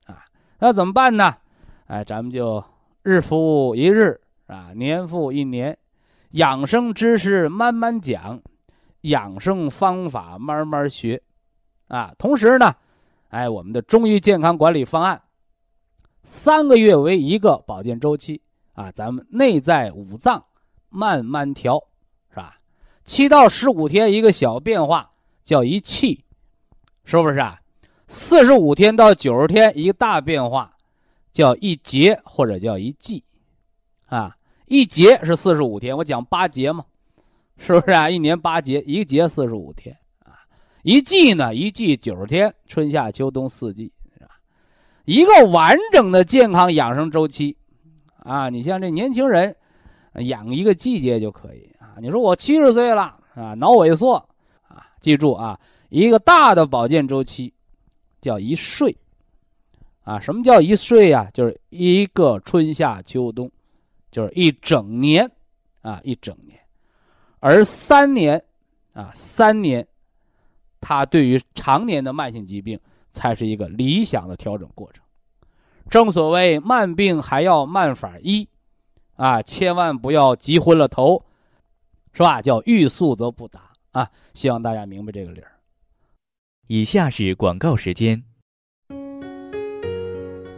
[0.07, 0.25] 啊，
[0.61, 1.35] 那怎么办呢？
[1.89, 2.63] 哎，咱们就
[3.03, 5.77] 日复一日啊，年复一年，
[6.31, 8.41] 养生知识慢慢讲，
[9.01, 11.21] 养生方法慢慢学，
[11.89, 12.73] 啊，同时呢，
[13.31, 15.21] 哎，我们的中医健康管理方案，
[16.23, 18.41] 三个月为一个保健周期
[18.75, 20.45] 啊，咱们内在五脏
[20.89, 21.83] 慢慢调，
[22.31, 22.61] 是吧？
[23.05, 25.09] 七到十五天一个小变化，
[25.43, 26.25] 叫一气。
[27.03, 27.59] 是不是啊？
[28.07, 30.77] 四十五天到九十天一个大变化，
[31.33, 33.25] 叫一节或者叫一季，
[34.07, 36.85] 啊，一节是四十五天，我讲八节嘛，
[37.57, 38.09] 是不是啊？
[38.09, 39.97] 一年八节，一个节四十五天，
[40.83, 44.31] 一季呢，一季九十天，春夏秋冬四季，是吧？
[45.05, 47.57] 一个完整的健康养生周期，
[48.19, 49.55] 啊，你像这年轻人，
[50.15, 51.97] 养一个季节就可以啊。
[52.01, 54.15] 你说我七十岁了啊，脑萎缩
[54.69, 55.59] 啊，记住啊。
[55.91, 57.53] 一个大的保健周期，
[58.21, 58.97] 叫一岁，
[60.05, 61.29] 啊，什么叫一岁呀？
[61.35, 63.51] 就是一个春夏秋冬，
[64.11, 65.29] 就是一整年，
[65.83, 66.59] 啊，一整年，
[67.41, 68.41] 而三年，
[68.93, 69.85] 啊，三年，
[70.81, 72.79] 它对于常年的慢性疾病
[73.11, 75.05] 才是一个理想的调整过程。
[75.89, 78.49] 正所谓慢病还要慢法医，
[79.17, 81.25] 啊，千万不要急昏了头，
[82.13, 82.41] 是吧？
[82.41, 84.11] 叫欲速则不达啊！
[84.33, 85.53] 希望大家明白这个理儿。
[86.69, 88.23] 以下是广告时间。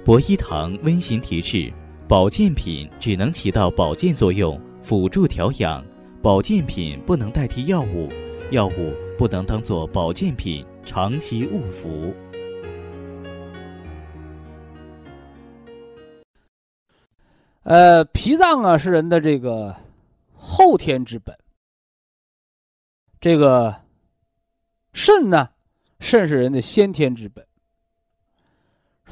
[0.04, 1.72] 博一堂温馨提示：
[2.06, 5.82] 保健品只能起到保健作用，辅助调养；
[6.20, 8.10] 保健品不能代替药物，
[8.50, 12.14] 药物不能当做保健品长期误服。
[17.62, 19.74] 呃，脾脏啊是人的这个
[20.34, 21.36] 后天之本，
[23.20, 23.74] 这个
[24.92, 25.48] 肾呢？
[26.00, 27.46] 肾是人的先天之本，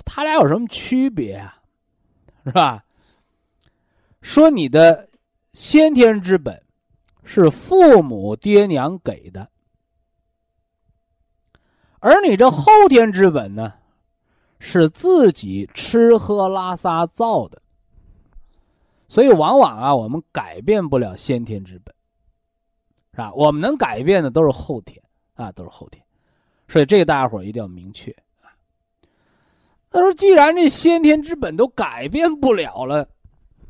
[0.05, 1.63] 他俩有什么区别啊？
[2.45, 2.85] 是吧？
[4.23, 5.09] 说你的
[5.53, 6.61] 先天之本
[7.25, 9.50] 是父母爹娘给的，
[12.01, 13.73] 而你这后天之本呢，
[14.59, 17.61] 是自己吃喝拉撒造的。
[19.07, 21.95] 所以往往啊，我们改变不了先天之本，
[23.13, 23.33] 是吧？
[23.35, 25.03] 我们能改变的都是后天
[25.35, 26.03] 啊，都是后天。
[26.69, 28.15] 所以这个大家伙一定要明确。
[29.91, 33.09] 他说：“既然这先天之本都改变不了了，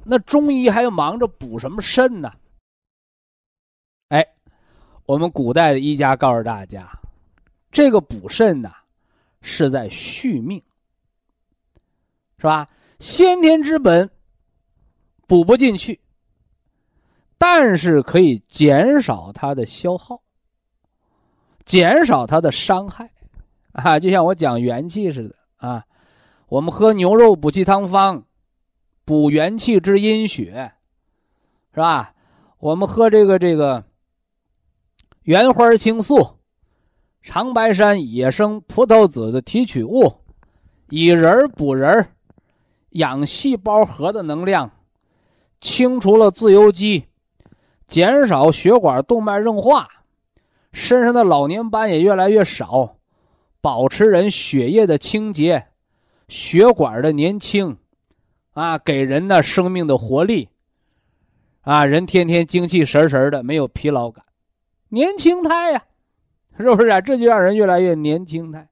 [0.05, 2.31] 那中医还要忙着补什么肾呢？”
[4.09, 4.26] 哎，
[5.07, 6.87] 我们古代的医家告诉大家，
[7.70, 8.72] 这个补肾呐，
[9.42, 10.62] 是在续命，
[12.38, 12.66] 是吧？
[12.98, 14.10] 先天之本
[15.26, 16.00] 补不进去，
[17.38, 20.20] 但是可以减少它的消耗。
[21.64, 23.12] 减少它的伤害，
[23.72, 25.84] 啊，就像我讲元气似的啊。
[26.48, 28.24] 我们喝牛肉补气汤方，
[29.04, 30.72] 补元气之阴血，
[31.72, 32.12] 是吧？
[32.58, 33.84] 我们喝这个这个
[35.22, 36.39] 原花青素、
[37.22, 40.12] 长白山野生葡萄籽的提取物，
[40.88, 42.08] 以人补人，
[42.90, 44.70] 养细胞核的能量，
[45.60, 47.04] 清除了自由基，
[47.86, 49.86] 减少血管动脉硬化。
[50.72, 52.96] 身上的老年斑也越来越少，
[53.60, 55.66] 保持人血液的清洁，
[56.28, 57.76] 血管的年轻，
[58.52, 60.48] 啊，给人的生命的活力，
[61.62, 64.24] 啊，人天天精气神神的，没有疲劳感，
[64.88, 65.84] 年轻态呀，
[66.62, 67.00] 是不是啊？
[67.00, 68.68] 这就让人越来越年轻态。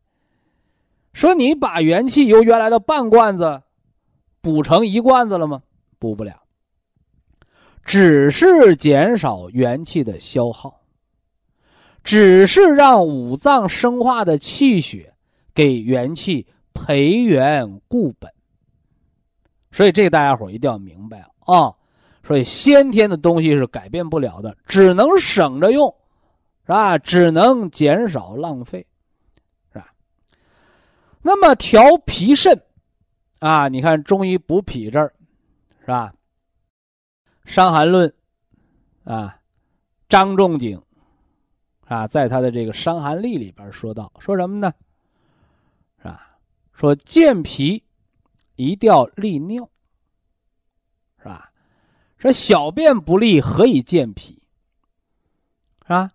[1.13, 3.63] 说你把元气由原来的半罐子
[4.41, 5.63] 补成一罐子了吗？
[5.99, 6.43] 补不了，
[7.85, 10.75] 只是减少元气的消耗。
[12.05, 15.13] 只是让五脏生化的气血
[15.53, 18.31] 给元气培元固本，
[19.73, 21.75] 所以这个大家伙一定要明白啊！
[22.23, 25.95] 所以先天的东西是改变不了的，只能省着用，
[26.69, 26.99] 是吧？
[26.99, 28.87] 只能减少浪费，
[29.73, 29.91] 是吧？
[31.23, 32.63] 那么调脾肾
[33.39, 35.11] 啊，你看中医补脾这儿，
[35.81, 36.13] 是吧？
[37.51, 38.13] 《伤寒论》
[39.11, 39.41] 啊，
[40.11, 40.79] 张仲景。
[41.87, 44.71] 啊，在他的这个《伤寒例》里边说到，说什么呢？
[45.97, 46.39] 是吧？
[46.75, 47.83] 说健脾
[48.57, 49.67] 一定要利尿，
[51.17, 51.51] 是吧？
[52.19, 54.35] 说小便不利，何以健脾？
[55.85, 56.13] 是吧？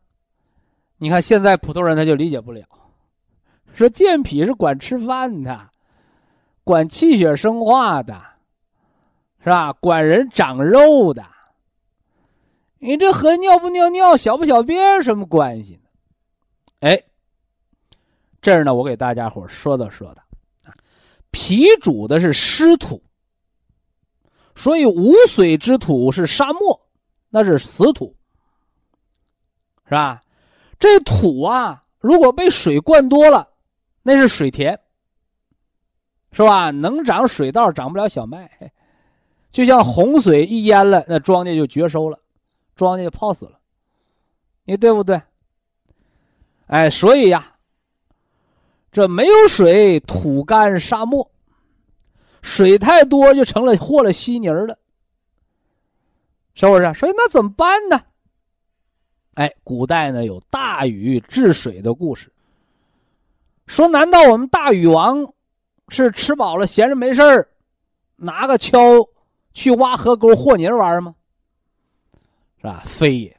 [1.03, 2.65] 你看现在普通人他就理解不了，
[3.73, 5.69] 说健脾是管吃饭的，
[6.63, 8.23] 管气血生化的，
[9.39, 9.73] 是吧？
[9.73, 11.21] 管人长肉的。
[12.79, 15.89] 你这和尿不尿尿、小不小便什么关系呢？
[16.79, 17.03] 哎，
[18.41, 20.23] 这儿呢，我给大家伙说道说道，
[21.31, 23.03] 脾主的是湿土，
[24.55, 26.79] 所以无水之土是沙漠，
[27.29, 28.15] 那是死土，
[29.83, 30.22] 是吧？
[30.83, 33.47] 这土啊，如果被水灌多了，
[34.01, 34.77] 那是水田，
[36.33, 36.71] 是吧？
[36.71, 38.51] 能长水稻，长不了小麦，
[39.49, 42.19] 就像洪水一淹了，那庄稼就绝收了。
[42.75, 43.57] 庄稼就泡死了，
[44.65, 45.21] 你对不对？
[46.67, 47.55] 哎，所以呀，
[48.91, 51.25] 这没有水，土干沙漠；
[52.41, 54.77] 水太多，就成了和了稀泥了，
[56.55, 56.93] 是不是？
[56.93, 58.01] 所以那怎么办呢？
[59.35, 62.31] 哎，古代呢有大禹治水的故事，
[63.65, 65.27] 说难道我们大禹王
[65.89, 67.47] 是吃饱了闲着没事儿，
[68.15, 69.07] 拿个锹
[69.53, 71.15] 去挖河沟和泥玩吗？
[72.57, 72.83] 是吧？
[72.85, 73.37] 非也。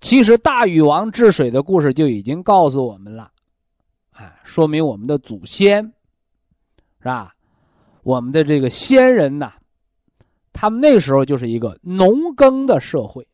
[0.00, 3.32] 其实大禹王治水的故事就已经告诉我们了，
[4.10, 5.82] 啊，说明我们的祖先，
[7.00, 7.34] 是吧？
[8.02, 9.54] 我们的这个先人呐，
[10.52, 13.26] 他们那时候就是一个农耕的社会，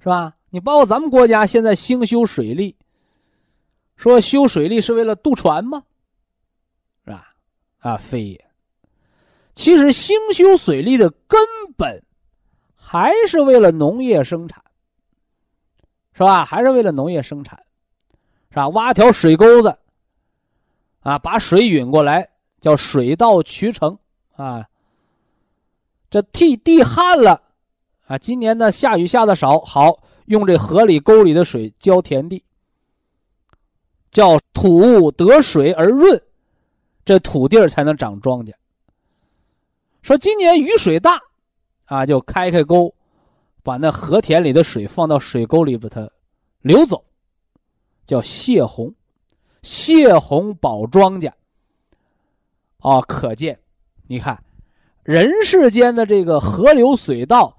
[0.00, 0.36] 是吧？
[0.50, 2.76] 你包括咱们国家现在兴修水利，
[3.96, 5.82] 说修水利是为了渡船吗？
[7.04, 7.28] 是吧？
[7.80, 8.44] 啊，非也。
[9.54, 11.40] 其实兴修水利的根
[11.76, 12.02] 本。
[12.90, 14.64] 还是为了农业生产，
[16.14, 16.42] 是吧？
[16.42, 17.62] 还是为了农业生产，
[18.48, 18.66] 是吧？
[18.70, 19.76] 挖条水沟子，
[21.00, 22.26] 啊，把水引过来，
[22.62, 23.98] 叫水到渠成，
[24.36, 24.66] 啊。
[26.08, 27.42] 这替地旱了，
[28.08, 32.42] 啊，今年呢下雨下的少，好用这河里沟里的水浇田地，
[34.10, 36.20] 叫土得水而润，
[37.04, 38.52] 这土地儿才能长庄稼。
[40.02, 41.20] 说今年雨水大。
[41.84, 42.94] 啊，就开开沟，
[43.62, 46.06] 把那河田里的水放到水沟里，把它
[46.60, 47.02] 流走，
[48.04, 48.94] 叫泄洪，
[49.62, 51.32] 泄洪保庄稼。
[52.80, 53.58] 哦，可见，
[54.06, 54.38] 你看，
[55.02, 57.57] 人世间的这个河流水道，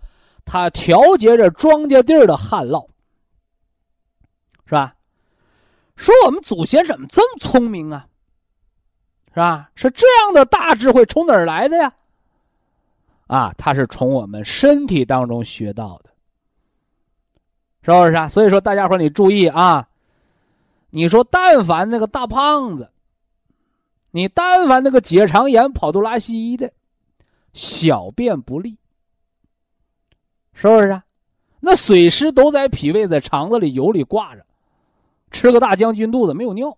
[0.51, 2.83] 它调节着庄稼地儿的旱涝，
[4.65, 4.95] 是吧？
[5.95, 8.07] 说我们祖先怎么这么聪明啊？
[9.27, 9.69] 是吧？
[9.75, 11.93] 是这样的大智慧从哪儿来的呀？
[13.27, 16.09] 啊，他是从我们身体当中学到的，
[17.83, 18.27] 是不是啊？
[18.27, 19.87] 所以说，大家伙你注意啊！
[20.89, 22.89] 你说，但凡那个大胖子，
[24.09, 26.73] 你但凡那个结肠炎、跑肚拉稀的，
[27.53, 28.75] 小便不利，
[30.59, 31.05] 是不是啊？
[31.61, 34.45] 那水湿都在脾胃、在肠子里、油里挂着，
[35.31, 36.77] 吃个大将军肚子没有尿。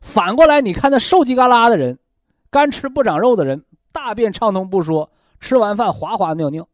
[0.00, 1.98] 反过来，你看那瘦叽嘎拉的人，
[2.48, 3.66] 干吃不长肉的人。
[3.92, 6.66] 大便畅通不说，吃完饭哗哗尿尿，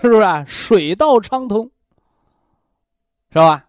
[0.00, 0.44] 是不是啊？
[0.46, 1.68] 水道畅通，
[3.30, 3.66] 是吧？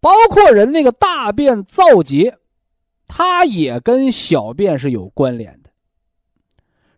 [0.00, 2.38] 包括人那个大便燥结，
[3.06, 5.68] 它也跟小便是有关联的。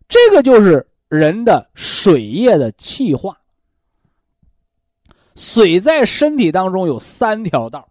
[0.07, 3.37] 这个就是人的水液的气化。
[5.35, 7.89] 水在身体当中有三条道，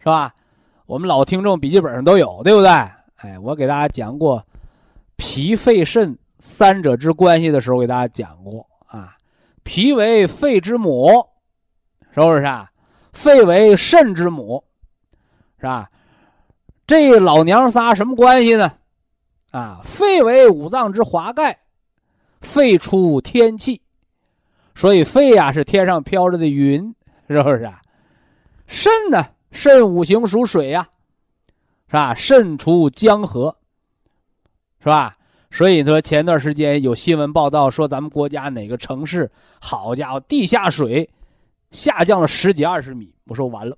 [0.00, 0.34] 是吧？
[0.86, 2.68] 我们老听众笔记本上都有，对不对？
[3.16, 4.44] 哎，我给大家讲过
[5.14, 9.16] 脾、肺、肾三者之关系的时候，给大家讲过啊。
[9.62, 11.24] 脾为肺之母，
[12.12, 12.68] 是不是啊？
[13.12, 14.64] 肺为肾之母，
[15.58, 15.88] 是吧？
[16.86, 18.72] 这老娘仨什么关系呢？
[19.50, 21.58] 啊，肺为五脏之华盖，
[22.40, 23.80] 肺出天气，
[24.74, 26.94] 所以肺呀是天上飘着的云，
[27.28, 27.70] 是不是？
[28.66, 30.88] 肾呢，肾五行属水呀。
[31.90, 32.14] 是吧？
[32.14, 33.56] 肾出江河，
[34.80, 35.14] 是吧？
[35.50, 41.08] 所以说前段时间有新闻报道说，咱们国家哪个城市，好家伙，地下水
[41.70, 43.10] 下降了十几二十米。
[43.24, 43.74] 我说完了，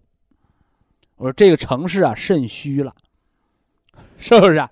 [1.14, 2.92] 我说这个城市啊，肾虚了，
[4.18, 4.56] 是不是？
[4.56, 4.68] 啊？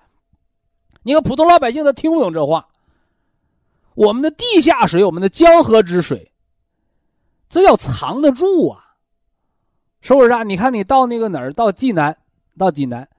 [1.03, 2.67] 你看普通老百姓他听不懂这话。
[3.99, 6.31] 我们的地下水，我们的江河之水，
[7.49, 8.95] 这要藏得住啊，
[9.99, 10.43] 是不是啊？
[10.43, 12.17] 你看你到那个哪儿，到济南，
[12.57, 13.09] 到济南。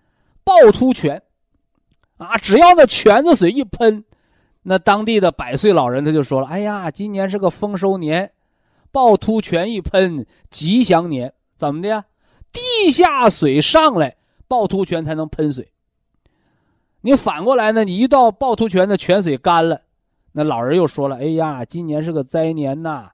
[0.43, 1.22] 趵突泉，
[2.16, 4.03] 啊，只要那泉子水一喷，
[4.62, 8.33] 那当地的百岁老人他就说了：“哎呀，今年是个丰收年，
[8.91, 11.35] 趵突泉一喷，吉祥年。
[11.55, 12.07] 怎么的呀？
[12.55, 14.16] 地下水上来，
[14.49, 15.70] 趵突泉才能喷水。
[17.03, 17.85] 你反过来呢？
[17.85, 19.83] 你一到趵突泉的泉水干了，
[20.33, 23.11] 那老人又说了：哎呀，今年是个灾年呐，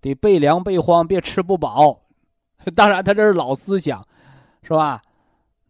[0.00, 2.00] 得备粮备荒，别吃不饱。
[2.74, 4.06] 当然，他这是老思想，
[4.62, 5.00] 是吧？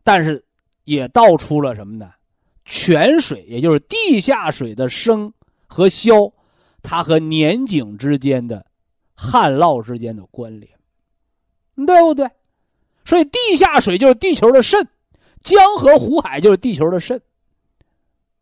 [0.03, 0.45] 但是
[0.85, 2.11] 也道出了什么呢？”
[2.65, 5.33] 泉水，也就是地下水的升
[5.67, 6.33] 和消，
[6.83, 8.65] 它和年景之间的
[9.15, 10.73] 旱涝之间的关联，
[11.87, 12.31] 对不对？
[13.05, 14.89] 所以地下水就是地球的肾，
[15.41, 17.21] 江河湖海就是地球的肾。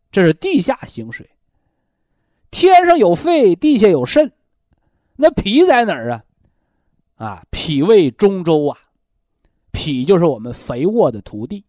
[0.09, 1.29] 这是地下行水。
[2.53, 4.31] 天上有肺，地下有肾，
[5.15, 6.23] 那脾在哪儿啊？
[7.15, 8.77] 啊，脾胃中州啊，
[9.71, 11.65] 脾就是我们肥沃的土地，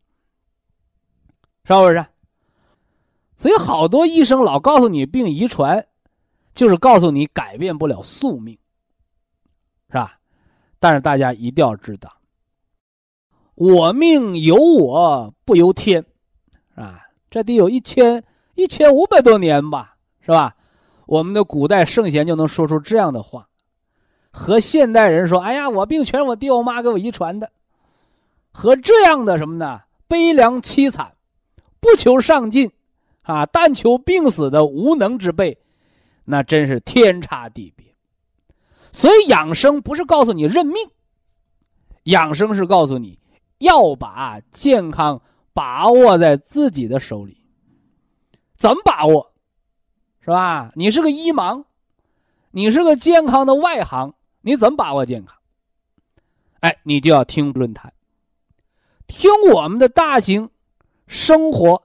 [1.65, 2.05] 是不是？
[3.39, 5.87] 所以，好多医生老告诉你病遗传，
[6.55, 8.59] 就是告诉你改变不了宿命，
[9.89, 10.19] 是吧？
[10.79, 12.13] 但是大家一定要知道，
[13.55, 16.05] 我命由我不由天，
[16.75, 17.07] 是吧？
[17.31, 18.23] 这得有一千
[18.55, 20.55] 一千五百多年吧，是吧？
[21.07, 23.49] 我们的古代圣贤就能说出这样的话，
[24.31, 27.51] 和现代人说：“哎呀，我病全是我爹我妈给我遗传的。”
[28.53, 29.83] 和这样的什么呢？
[30.07, 31.15] 悲凉凄惨，
[31.81, 32.71] 不求上进。
[33.23, 35.59] 啊，但求病死的无能之辈，
[36.27, 37.87] 那真是天差地别。
[38.93, 40.77] 所以养生不是告诉你认命，
[42.05, 43.19] 养生是告诉你
[43.59, 45.21] 要把健康
[45.55, 47.41] 把握在自己的手里。
[48.57, 49.33] 怎么把握？
[50.25, 50.73] 是吧？
[50.75, 51.65] 你是个医盲，
[52.51, 55.37] 你是个健康的外行，你怎么把握健康？
[56.61, 57.93] 哎，你就要听论坛，
[59.07, 60.49] 听我们的大型
[61.07, 61.83] 生活。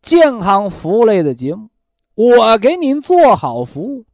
[0.00, 1.68] 健康服务类的节目，
[2.14, 4.04] 我给您做好服务，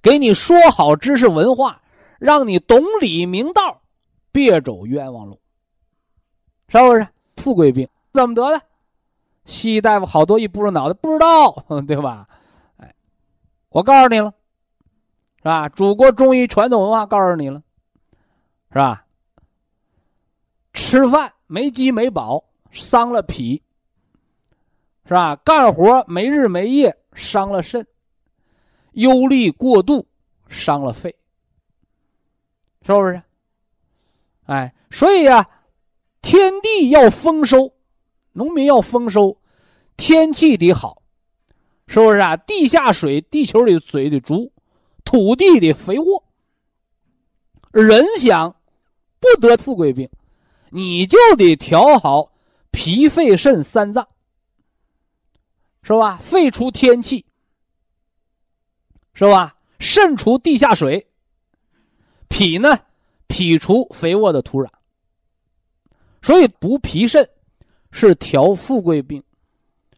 [0.00, 1.82] 给你说好知识文化，
[2.20, 3.80] 让你懂理明道，
[4.30, 5.40] 别走冤枉路。
[6.68, 7.08] 是不是？
[7.38, 8.62] 富贵病怎么得的？
[9.46, 12.28] 西医大夫好多一不知脑袋不知道， 对吧？
[13.70, 14.32] 我告诉你了，
[15.38, 15.68] 是吧？
[15.68, 17.62] 祖国中医传统文化告诉你了，
[18.72, 19.04] 是吧？
[20.72, 23.62] 吃饭没饥没饱，伤了脾。
[25.04, 25.34] 是吧？
[25.36, 27.82] 干活没日没夜，伤了肾；
[28.92, 30.06] 忧虑过度，
[30.48, 31.14] 伤了肺。
[32.82, 33.22] 是不是？
[34.44, 35.46] 哎，所以呀，
[36.20, 37.72] 天地要丰收，
[38.32, 39.36] 农民要丰收，
[39.96, 41.02] 天气得好，
[41.88, 42.36] 是不是啊？
[42.36, 44.52] 地下水，地球里水的足，
[45.04, 46.22] 土地的肥沃。
[47.72, 48.54] 人想
[49.18, 50.08] 不得富贵病，
[50.70, 52.30] 你就得调好
[52.70, 54.06] 脾、肺、肾三脏。
[55.82, 56.18] 是吧？
[56.18, 57.24] 肺出天气，
[59.14, 59.56] 是吧？
[59.78, 61.06] 肾除地下水，
[62.28, 62.78] 脾呢？
[63.28, 64.68] 脾除肥沃的土壤。
[66.20, 67.26] 所以补脾肾
[67.90, 69.22] 是调富贵病，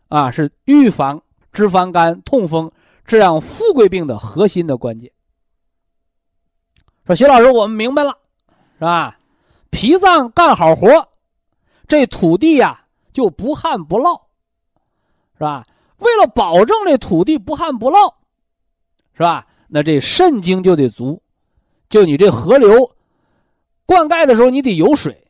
[0.08, 1.20] 啊，是预防
[1.52, 2.70] 脂肪肝、痛风
[3.06, 5.10] 这样富贵病的核心的关键。
[7.06, 8.16] 说徐老师，我们明白了，
[8.78, 9.18] 是吧？
[9.70, 11.08] 脾脏干好活，
[11.88, 14.20] 这土地呀就不旱不涝，
[15.34, 15.64] 是吧？
[15.98, 18.14] 为了保证这土地不旱不涝，
[19.14, 19.46] 是吧？
[19.68, 21.22] 那这肾精就得足，
[21.88, 22.92] 就你这河流
[23.86, 25.26] 灌溉的时候你得有水，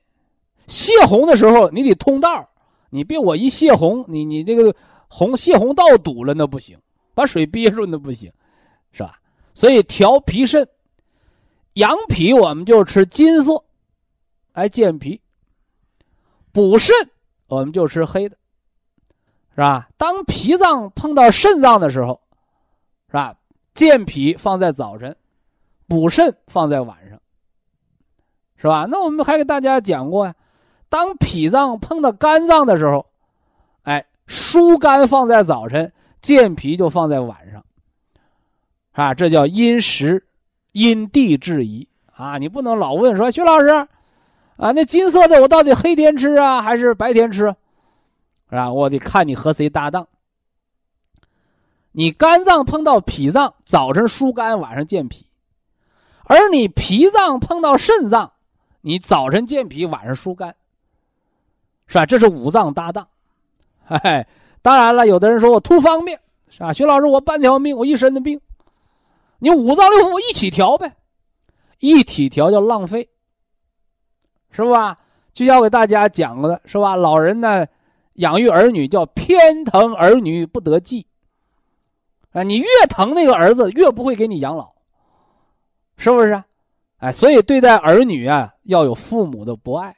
[0.66, 2.47] 泄洪的时候你得通道
[2.91, 4.75] 你别我一泄洪，你你这个
[5.11, 6.79] 洪泄洪道堵了那不行，
[7.13, 8.33] 把水憋住那不行，
[8.93, 9.21] 是吧？
[9.53, 10.67] 所以调脾肾，
[11.75, 13.63] 养脾我们就吃金色，
[14.55, 15.21] 来健脾；
[16.53, 16.95] 补肾
[17.49, 18.37] 我们就吃黑的。
[19.53, 19.89] 是吧？
[19.99, 22.21] 当脾脏碰到肾脏的时候，
[23.09, 23.37] 是吧？
[23.75, 25.15] 健脾放在早晨，
[25.89, 27.21] 补肾放在晚上，
[28.57, 28.87] 是吧？
[28.89, 30.35] 那我们还给大家讲过呀，
[30.89, 33.10] 当脾脏碰到肝脏的时候，
[34.31, 37.64] 疏肝放在早晨，健脾就放在晚上，
[38.93, 40.24] 啊，这叫因时
[40.70, 42.39] 因地制宜啊！
[42.39, 43.66] 你不能老问说徐老师，
[44.57, 47.39] 啊，那金色的我到底黑天吃啊，还是白天吃？
[48.51, 48.72] 是吧？
[48.72, 50.07] 我得看你和谁搭档。
[51.91, 55.24] 你肝脏碰到脾脏，早晨疏肝，晚上健脾；
[56.22, 58.35] 而你脾脏碰到肾脏，
[58.83, 60.55] 你早晨健脾，晚上疏肝，
[61.89, 62.07] 是吧？
[62.07, 63.09] 这是五脏搭档。
[63.91, 64.26] 哎，
[64.62, 66.18] 当然了，有的人说我图方便，
[66.49, 66.72] 是吧？
[66.72, 68.41] 徐老师，我半条命，我一身的病，
[69.38, 70.93] 你五脏六腑我一起调呗，
[71.78, 73.09] 一体调叫浪费，
[74.51, 74.97] 是吧？
[75.32, 76.97] 就要给大家讲的是吧？
[76.97, 77.66] 老人呢？
[78.14, 81.07] 养育儿女叫偏疼儿女不得计，
[82.32, 84.70] 啊，你越疼那个儿子，越不会给你养老，
[85.97, 86.43] 是不是？
[86.99, 89.97] 哎，所以对待儿女啊，要有父母的博爱，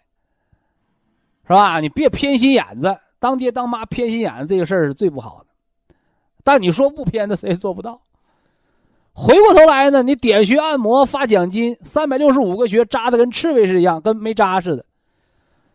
[1.49, 1.81] 是吧？
[1.81, 5.95] 你别偏心眼子，当爹当妈偏心眼子这个事儿是最不好的。
[6.43, 8.01] 但你说不偏的，谁也做不到。
[9.13, 14.85] 回过头来呢，你点穴按摩发奖金，三百六十五个穴扎的跟刺猬是一样，跟没扎似的。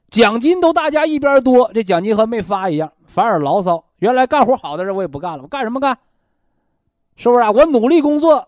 [0.09, 3.85] 奖金都大家一边多，这奖金和没发一样，反而牢骚。
[3.99, 5.97] 原来干活好的人我也不干了，我干什么干？
[7.15, 7.49] 是不是啊？
[7.49, 8.45] 我努力工作，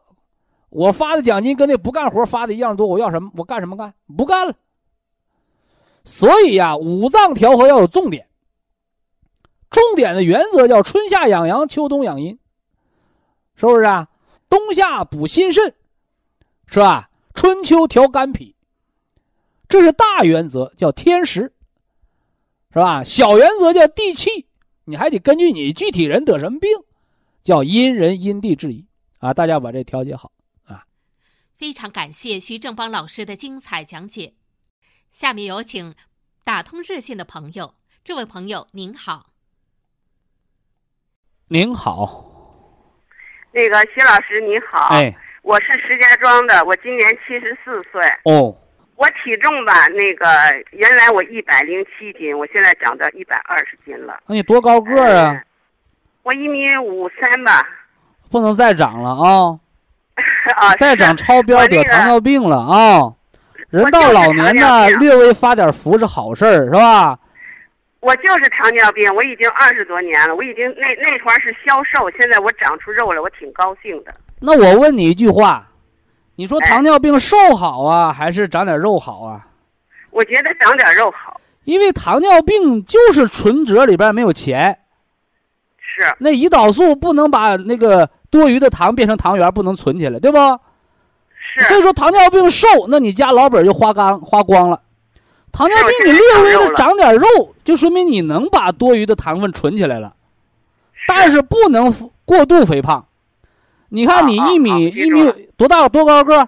[0.70, 3.32] 我发的奖金跟那不干活发的一样多，我要什么？
[3.38, 3.94] 我干什么干？
[4.18, 4.54] 不干了。
[6.04, 8.26] 所以呀，五脏调和要有重点，
[9.70, 12.40] 重点的原则叫春夏养阳，秋冬养阴，
[13.56, 14.10] 是不是啊？
[14.50, 15.76] 冬夏补心肾，
[16.68, 17.10] 是吧？
[17.36, 18.56] 春秋调肝脾。
[19.68, 21.54] 这是大原则，叫天时，
[22.74, 23.04] 是吧？
[23.04, 24.48] 小原则叫地气，
[24.86, 26.72] 你还得根据你具体人得什么病，
[27.44, 28.88] 叫因人因地制宜
[29.20, 29.32] 啊！
[29.32, 30.32] 大家把这调节好
[30.66, 30.84] 啊！
[31.54, 34.34] 非常感谢徐正邦老师的精彩讲解。
[35.12, 35.94] 下面有请
[36.44, 39.29] 打通热线的朋友，这位朋友您好，
[41.52, 42.24] 您好，
[43.52, 48.00] 那个徐老师你好，哎，我是石家庄的，我今年七十四岁。
[48.26, 48.56] 哦。
[48.96, 50.28] 我体重吧，那个
[50.70, 54.20] 原来我一百零七斤，我现在长到一百二十斤了。
[54.28, 55.42] 那你多高个儿啊？
[56.22, 57.68] 我一米五三吧。
[58.30, 59.60] 不能再长了啊！
[60.58, 63.12] 啊， 再长超标得糖尿病了啊！
[63.70, 67.18] 人到老年呢，略微发点福是好事儿，是吧？
[68.00, 74.14] 我就是糖尿病，我已经二十多年了，我已经那那团儿是消瘦，现在我长出肉了，我挺高兴的。
[74.40, 75.66] 那我问你一句话。
[76.36, 79.46] 你说糖尿病瘦好啊，还是长点肉好啊？
[80.10, 84.80] 我觉得长点肉好，因为糖尿病就是存折里边没有钱。
[85.78, 86.16] 是。
[86.20, 90.38] 那胰岛素不能把那个多余的糖变成糖原，不能存起来，对不？
[91.58, 91.66] 是。
[91.68, 94.82] 所以说糖尿病瘦，那你家老本就花干花光了。
[95.52, 100.14] 糖尿病你略微的长点肉，就说明你能把多余的糖分存起来了，
[101.08, 101.94] 但是不能
[102.26, 103.06] 过度肥胖。
[103.90, 106.48] 你看，你一米一米多大多高个？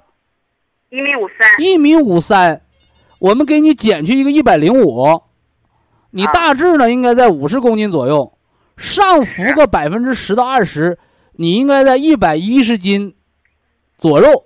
[0.90, 1.60] 一米五三。
[1.60, 2.62] 一米五三，
[3.18, 5.24] 我们给你减去一个一百零五，
[6.12, 8.34] 你大致呢应该在五十公斤左右，
[8.78, 11.00] 上浮个百分之十到二十，
[11.34, 13.16] 你应该在一百一十斤
[13.98, 14.44] 左右。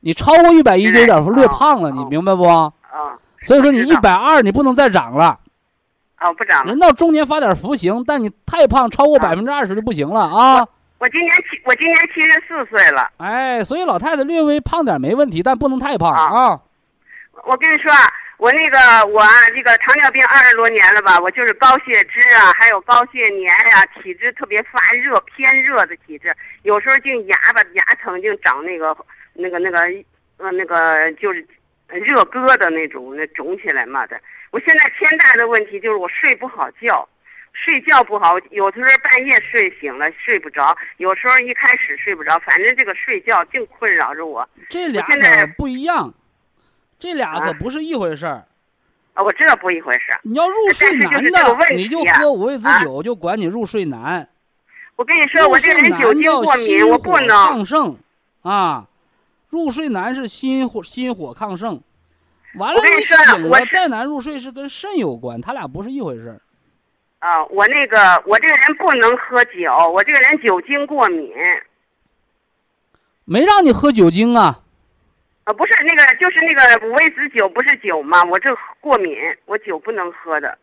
[0.00, 2.44] 你超过一百一就有点略胖了，你明白不？
[3.40, 3.42] 啊。
[3.42, 5.38] 所以说你一百二你不能再长了。
[6.20, 6.70] 哦，不长了。
[6.70, 10.66] 人到中年发点福行，但你太胖超过百分之二十就不行了啊。
[10.98, 13.08] 我今年七，我今年七十四岁了。
[13.18, 16.60] 哎，所以老太太略微胖点没问题，但不能太胖啊。
[17.44, 17.92] 我跟你说，
[18.38, 19.22] 我那个我
[19.54, 28.96] 这个糖尿病二十多年了吧，我就是高血脂啊，还有高血粘呀，体质特别发热，偏热的体质，有时候净牙吧牙疼，净长那个
[29.34, 29.78] 那个那个
[30.38, 31.46] 呃那个就是
[31.88, 34.20] 热疙瘩那种，那肿起来嘛的。
[34.50, 37.08] 我现在天大的问题就是我睡不好觉。
[37.52, 44.48] 睡觉不好，有的时候半夜睡醒了睡不着，有时候一开始睡不着，反正这个睡觉净困扰着我。
[44.68, 46.14] 这俩可不一样，
[47.00, 48.44] 这俩可不是一回事儿。
[49.14, 50.02] 啊，我知道不一回事。
[50.22, 51.20] 你要入睡难的，
[51.74, 54.28] 你就喝五味子酒，就管你入睡难。
[54.94, 57.98] 我跟你说，我这个人酒精过敏，我不能。
[58.42, 58.86] 啊，
[59.48, 61.80] 入睡难是心火心火亢盛。
[62.54, 66.40] 完了，你醒了再难入睡是跟肾有关，他俩不是一回事儿。
[67.18, 71.30] 啊，我那个，我这个人不能喝酒，我这个人酒精过敏。
[73.24, 74.60] 没让你喝酒精啊？
[75.44, 78.22] 啊，不是那个，就是那个五味子酒，不是酒吗？
[78.24, 78.48] 我这
[78.80, 79.14] 过敏，
[79.46, 80.56] 我酒不能喝的。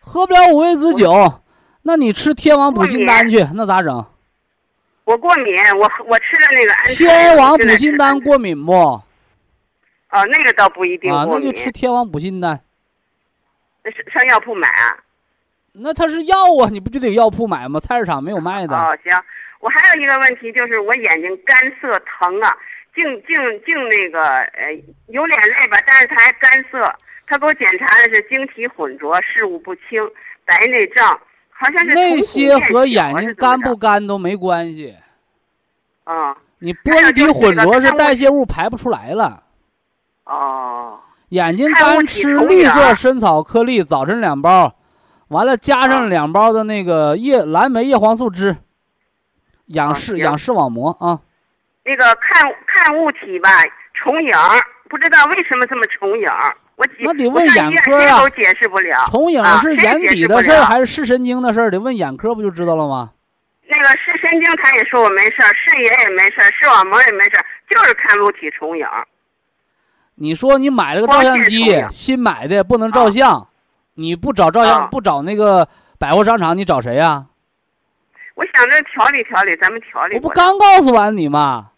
[0.00, 1.40] 喝不了五味子酒，
[1.82, 4.04] 那你吃天王补心丹去，那咋整？
[5.06, 6.86] 我过敏，我我吃了那个安。
[6.94, 8.72] 天王补心丹过敏不？
[8.72, 9.02] 哦，
[10.10, 12.60] 那个倒不一定啊，那就吃天王补心丹。
[13.84, 14.98] 那上上药铺买啊？
[15.74, 17.78] 那它是药啊，你不就得药铺买吗？
[17.78, 18.76] 菜市场没有卖的。
[18.76, 19.12] 哦，行，
[19.60, 22.56] 我还有一个问题，就是我眼睛干涩疼啊，
[22.94, 24.72] 净净净那个呃
[25.06, 26.98] 有眼泪吧，但是它还干涩。
[27.28, 29.84] 他给我检查的是晶体混浊、视物不清、
[30.44, 31.20] 白内障，
[31.58, 34.96] 好像是那些和眼睛干不干都没关系。
[36.04, 39.42] 啊，你玻璃体混浊是代谢物排不出来了。
[40.24, 41.00] 哦。
[41.30, 44.76] 眼睛干吃绿色深草颗粒，早晨两包。
[45.26, 48.56] 完了，加上两包的那个叶蓝莓叶黄素汁，
[49.66, 51.18] 养视养视网膜啊。
[51.84, 53.50] 那个看看物体吧，
[53.92, 54.30] 重影，
[54.88, 56.26] 不知道为什么这么重影。
[56.76, 58.20] 我那得问眼科啊。
[58.20, 59.04] 都解释不了。
[59.06, 61.70] 重影是眼底的事儿还是视神经的事儿？
[61.70, 63.12] 得问眼科不就知道了吗？
[63.68, 68.86] 那个视神经他也说我没事儿，视野也没事儿，视网膜也没事儿，就是看物体重影。
[70.14, 73.48] 你说你买了个照相机，新买的不能照相，
[73.94, 75.68] 你不找照相，不找那个
[75.98, 77.26] 百货商场，你找谁呀？
[78.34, 80.14] 我想着调理调理，咱们调理。
[80.16, 81.70] 我不刚告诉完你吗？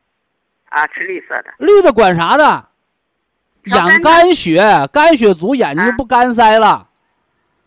[0.69, 1.55] 啊，吃绿色的。
[1.59, 2.68] 绿的管啥的？
[3.65, 6.87] 养肝血，肝血足，眼睛就不干塞了。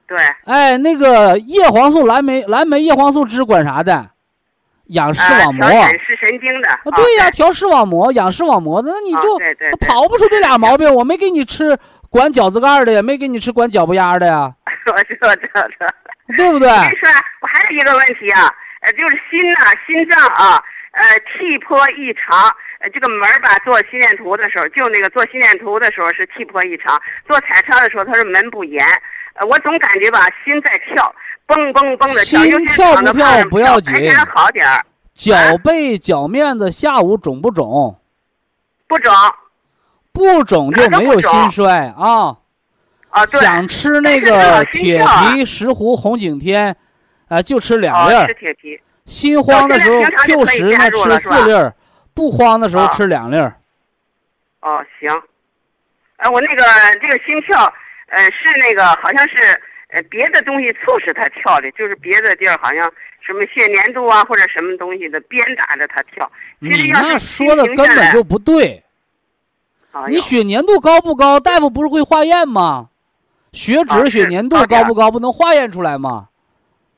[0.08, 0.18] 对。
[0.46, 4.10] 哎，那个叶黄素、蓝莓、蓝莓叶黄素汁管啥的？
[4.88, 5.66] 养视网膜。
[5.68, 6.70] 视神经的。
[6.70, 9.40] 啊，对呀，调视网膜，养视网膜的，那你就
[9.88, 10.94] 跑不出这俩毛病。
[10.94, 11.78] 我没给你吃
[12.10, 14.54] 管饺子盖的，也没给你吃管脚不丫的呀。
[14.92, 15.88] 我知道，知道，知道。
[16.36, 16.68] 对不对？
[16.68, 17.10] 你说，
[17.42, 18.52] 我还有一个问题啊。
[18.82, 20.60] 呃，就是心呐，心脏啊，
[20.92, 22.54] 呃，气波异常。
[22.80, 28.86] 呃，这个门儿吧，做心电图的时候，就那个做心电图的时候是气波异常，做彩超的时候他是门不严。
[29.36, 31.16] 呃，我总感觉吧，心在跳，
[31.48, 32.42] 嘣嘣嘣的跳。
[32.44, 33.94] 心跳不跳不要紧，
[34.36, 34.84] 好点儿。
[35.14, 35.34] 脚
[35.64, 38.00] 背、脚面子下午肿不肿？
[38.88, 39.14] 不肿。
[40.12, 42.36] 不肿就没有心衰啊。
[43.12, 43.40] 啊，对。
[43.40, 46.76] 想吃那个铁皮石斛红景天。
[47.28, 48.26] 啊，就吃两粒儿。
[48.26, 48.82] 吃铁皮。
[49.12, 51.76] 心慌的时候，Q 十呢吃四粒儿，
[52.14, 53.54] 不慌的时候吃两粒儿。
[54.62, 55.10] 哦，行。
[56.16, 56.64] 呃，我那个
[57.02, 57.62] 这个心跳，
[58.08, 59.36] 呃，是那个好像是
[59.90, 62.90] 呃别的东西促使他跳的，就是别的地儿好像
[63.20, 66.32] 什么血粘度啊或者什么东西的鞭打着他跳。
[66.60, 68.82] 你那说的根本就不对。
[70.08, 71.38] 你血粘度高不高？
[71.38, 72.88] 大夫不是会化验吗？
[73.52, 75.12] 血脂、血粘度高不高？
[75.12, 76.30] 不能化验出来吗？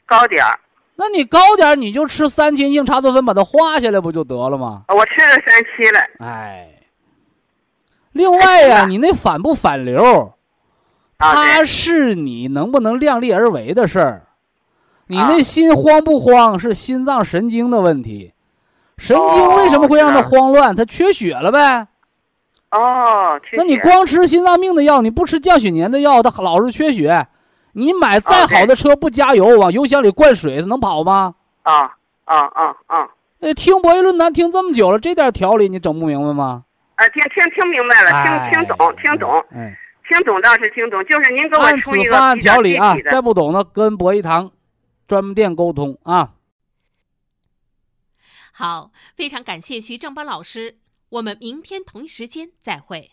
[0.05, 0.59] 高点儿，
[0.95, 4.83] 那你高点儿，你就吃三七硬茶多酚，把它化下来不就得了吗？
[4.89, 5.99] 我吃了三七了。
[6.19, 6.69] 哎，
[8.11, 10.33] 另外呀， 你那反不反流，
[11.17, 14.27] 它是你能不能量力而为的事儿。
[15.07, 18.33] 你那心慌不慌，是心脏神经的问题。
[18.97, 20.75] 神经为什么会让它慌乱？
[20.75, 21.87] 它缺血了呗。
[22.71, 27.27] 哦，那你光吃心脏病的药，你不吃降血粘的药，它老是缺血。
[27.73, 31.35] 你买再好的车不加油，往油箱里灌水，它能跑吗？
[31.63, 31.95] 啊
[32.25, 33.09] 啊啊啊！
[33.39, 36.63] 呃，听博弈论坛听这么久了，这点调理你整不明白吗？
[36.95, 39.73] 啊，听听听明白了，听听懂，听懂，嗯，
[40.07, 44.51] 听懂倒是听懂，就是您给我出一个方案调理啊，再不懂的跟博弈堂
[45.07, 46.33] 专门店沟通啊。
[48.51, 50.77] 好，非常感谢徐正邦老师，
[51.09, 53.12] 我们明天同一时间再会。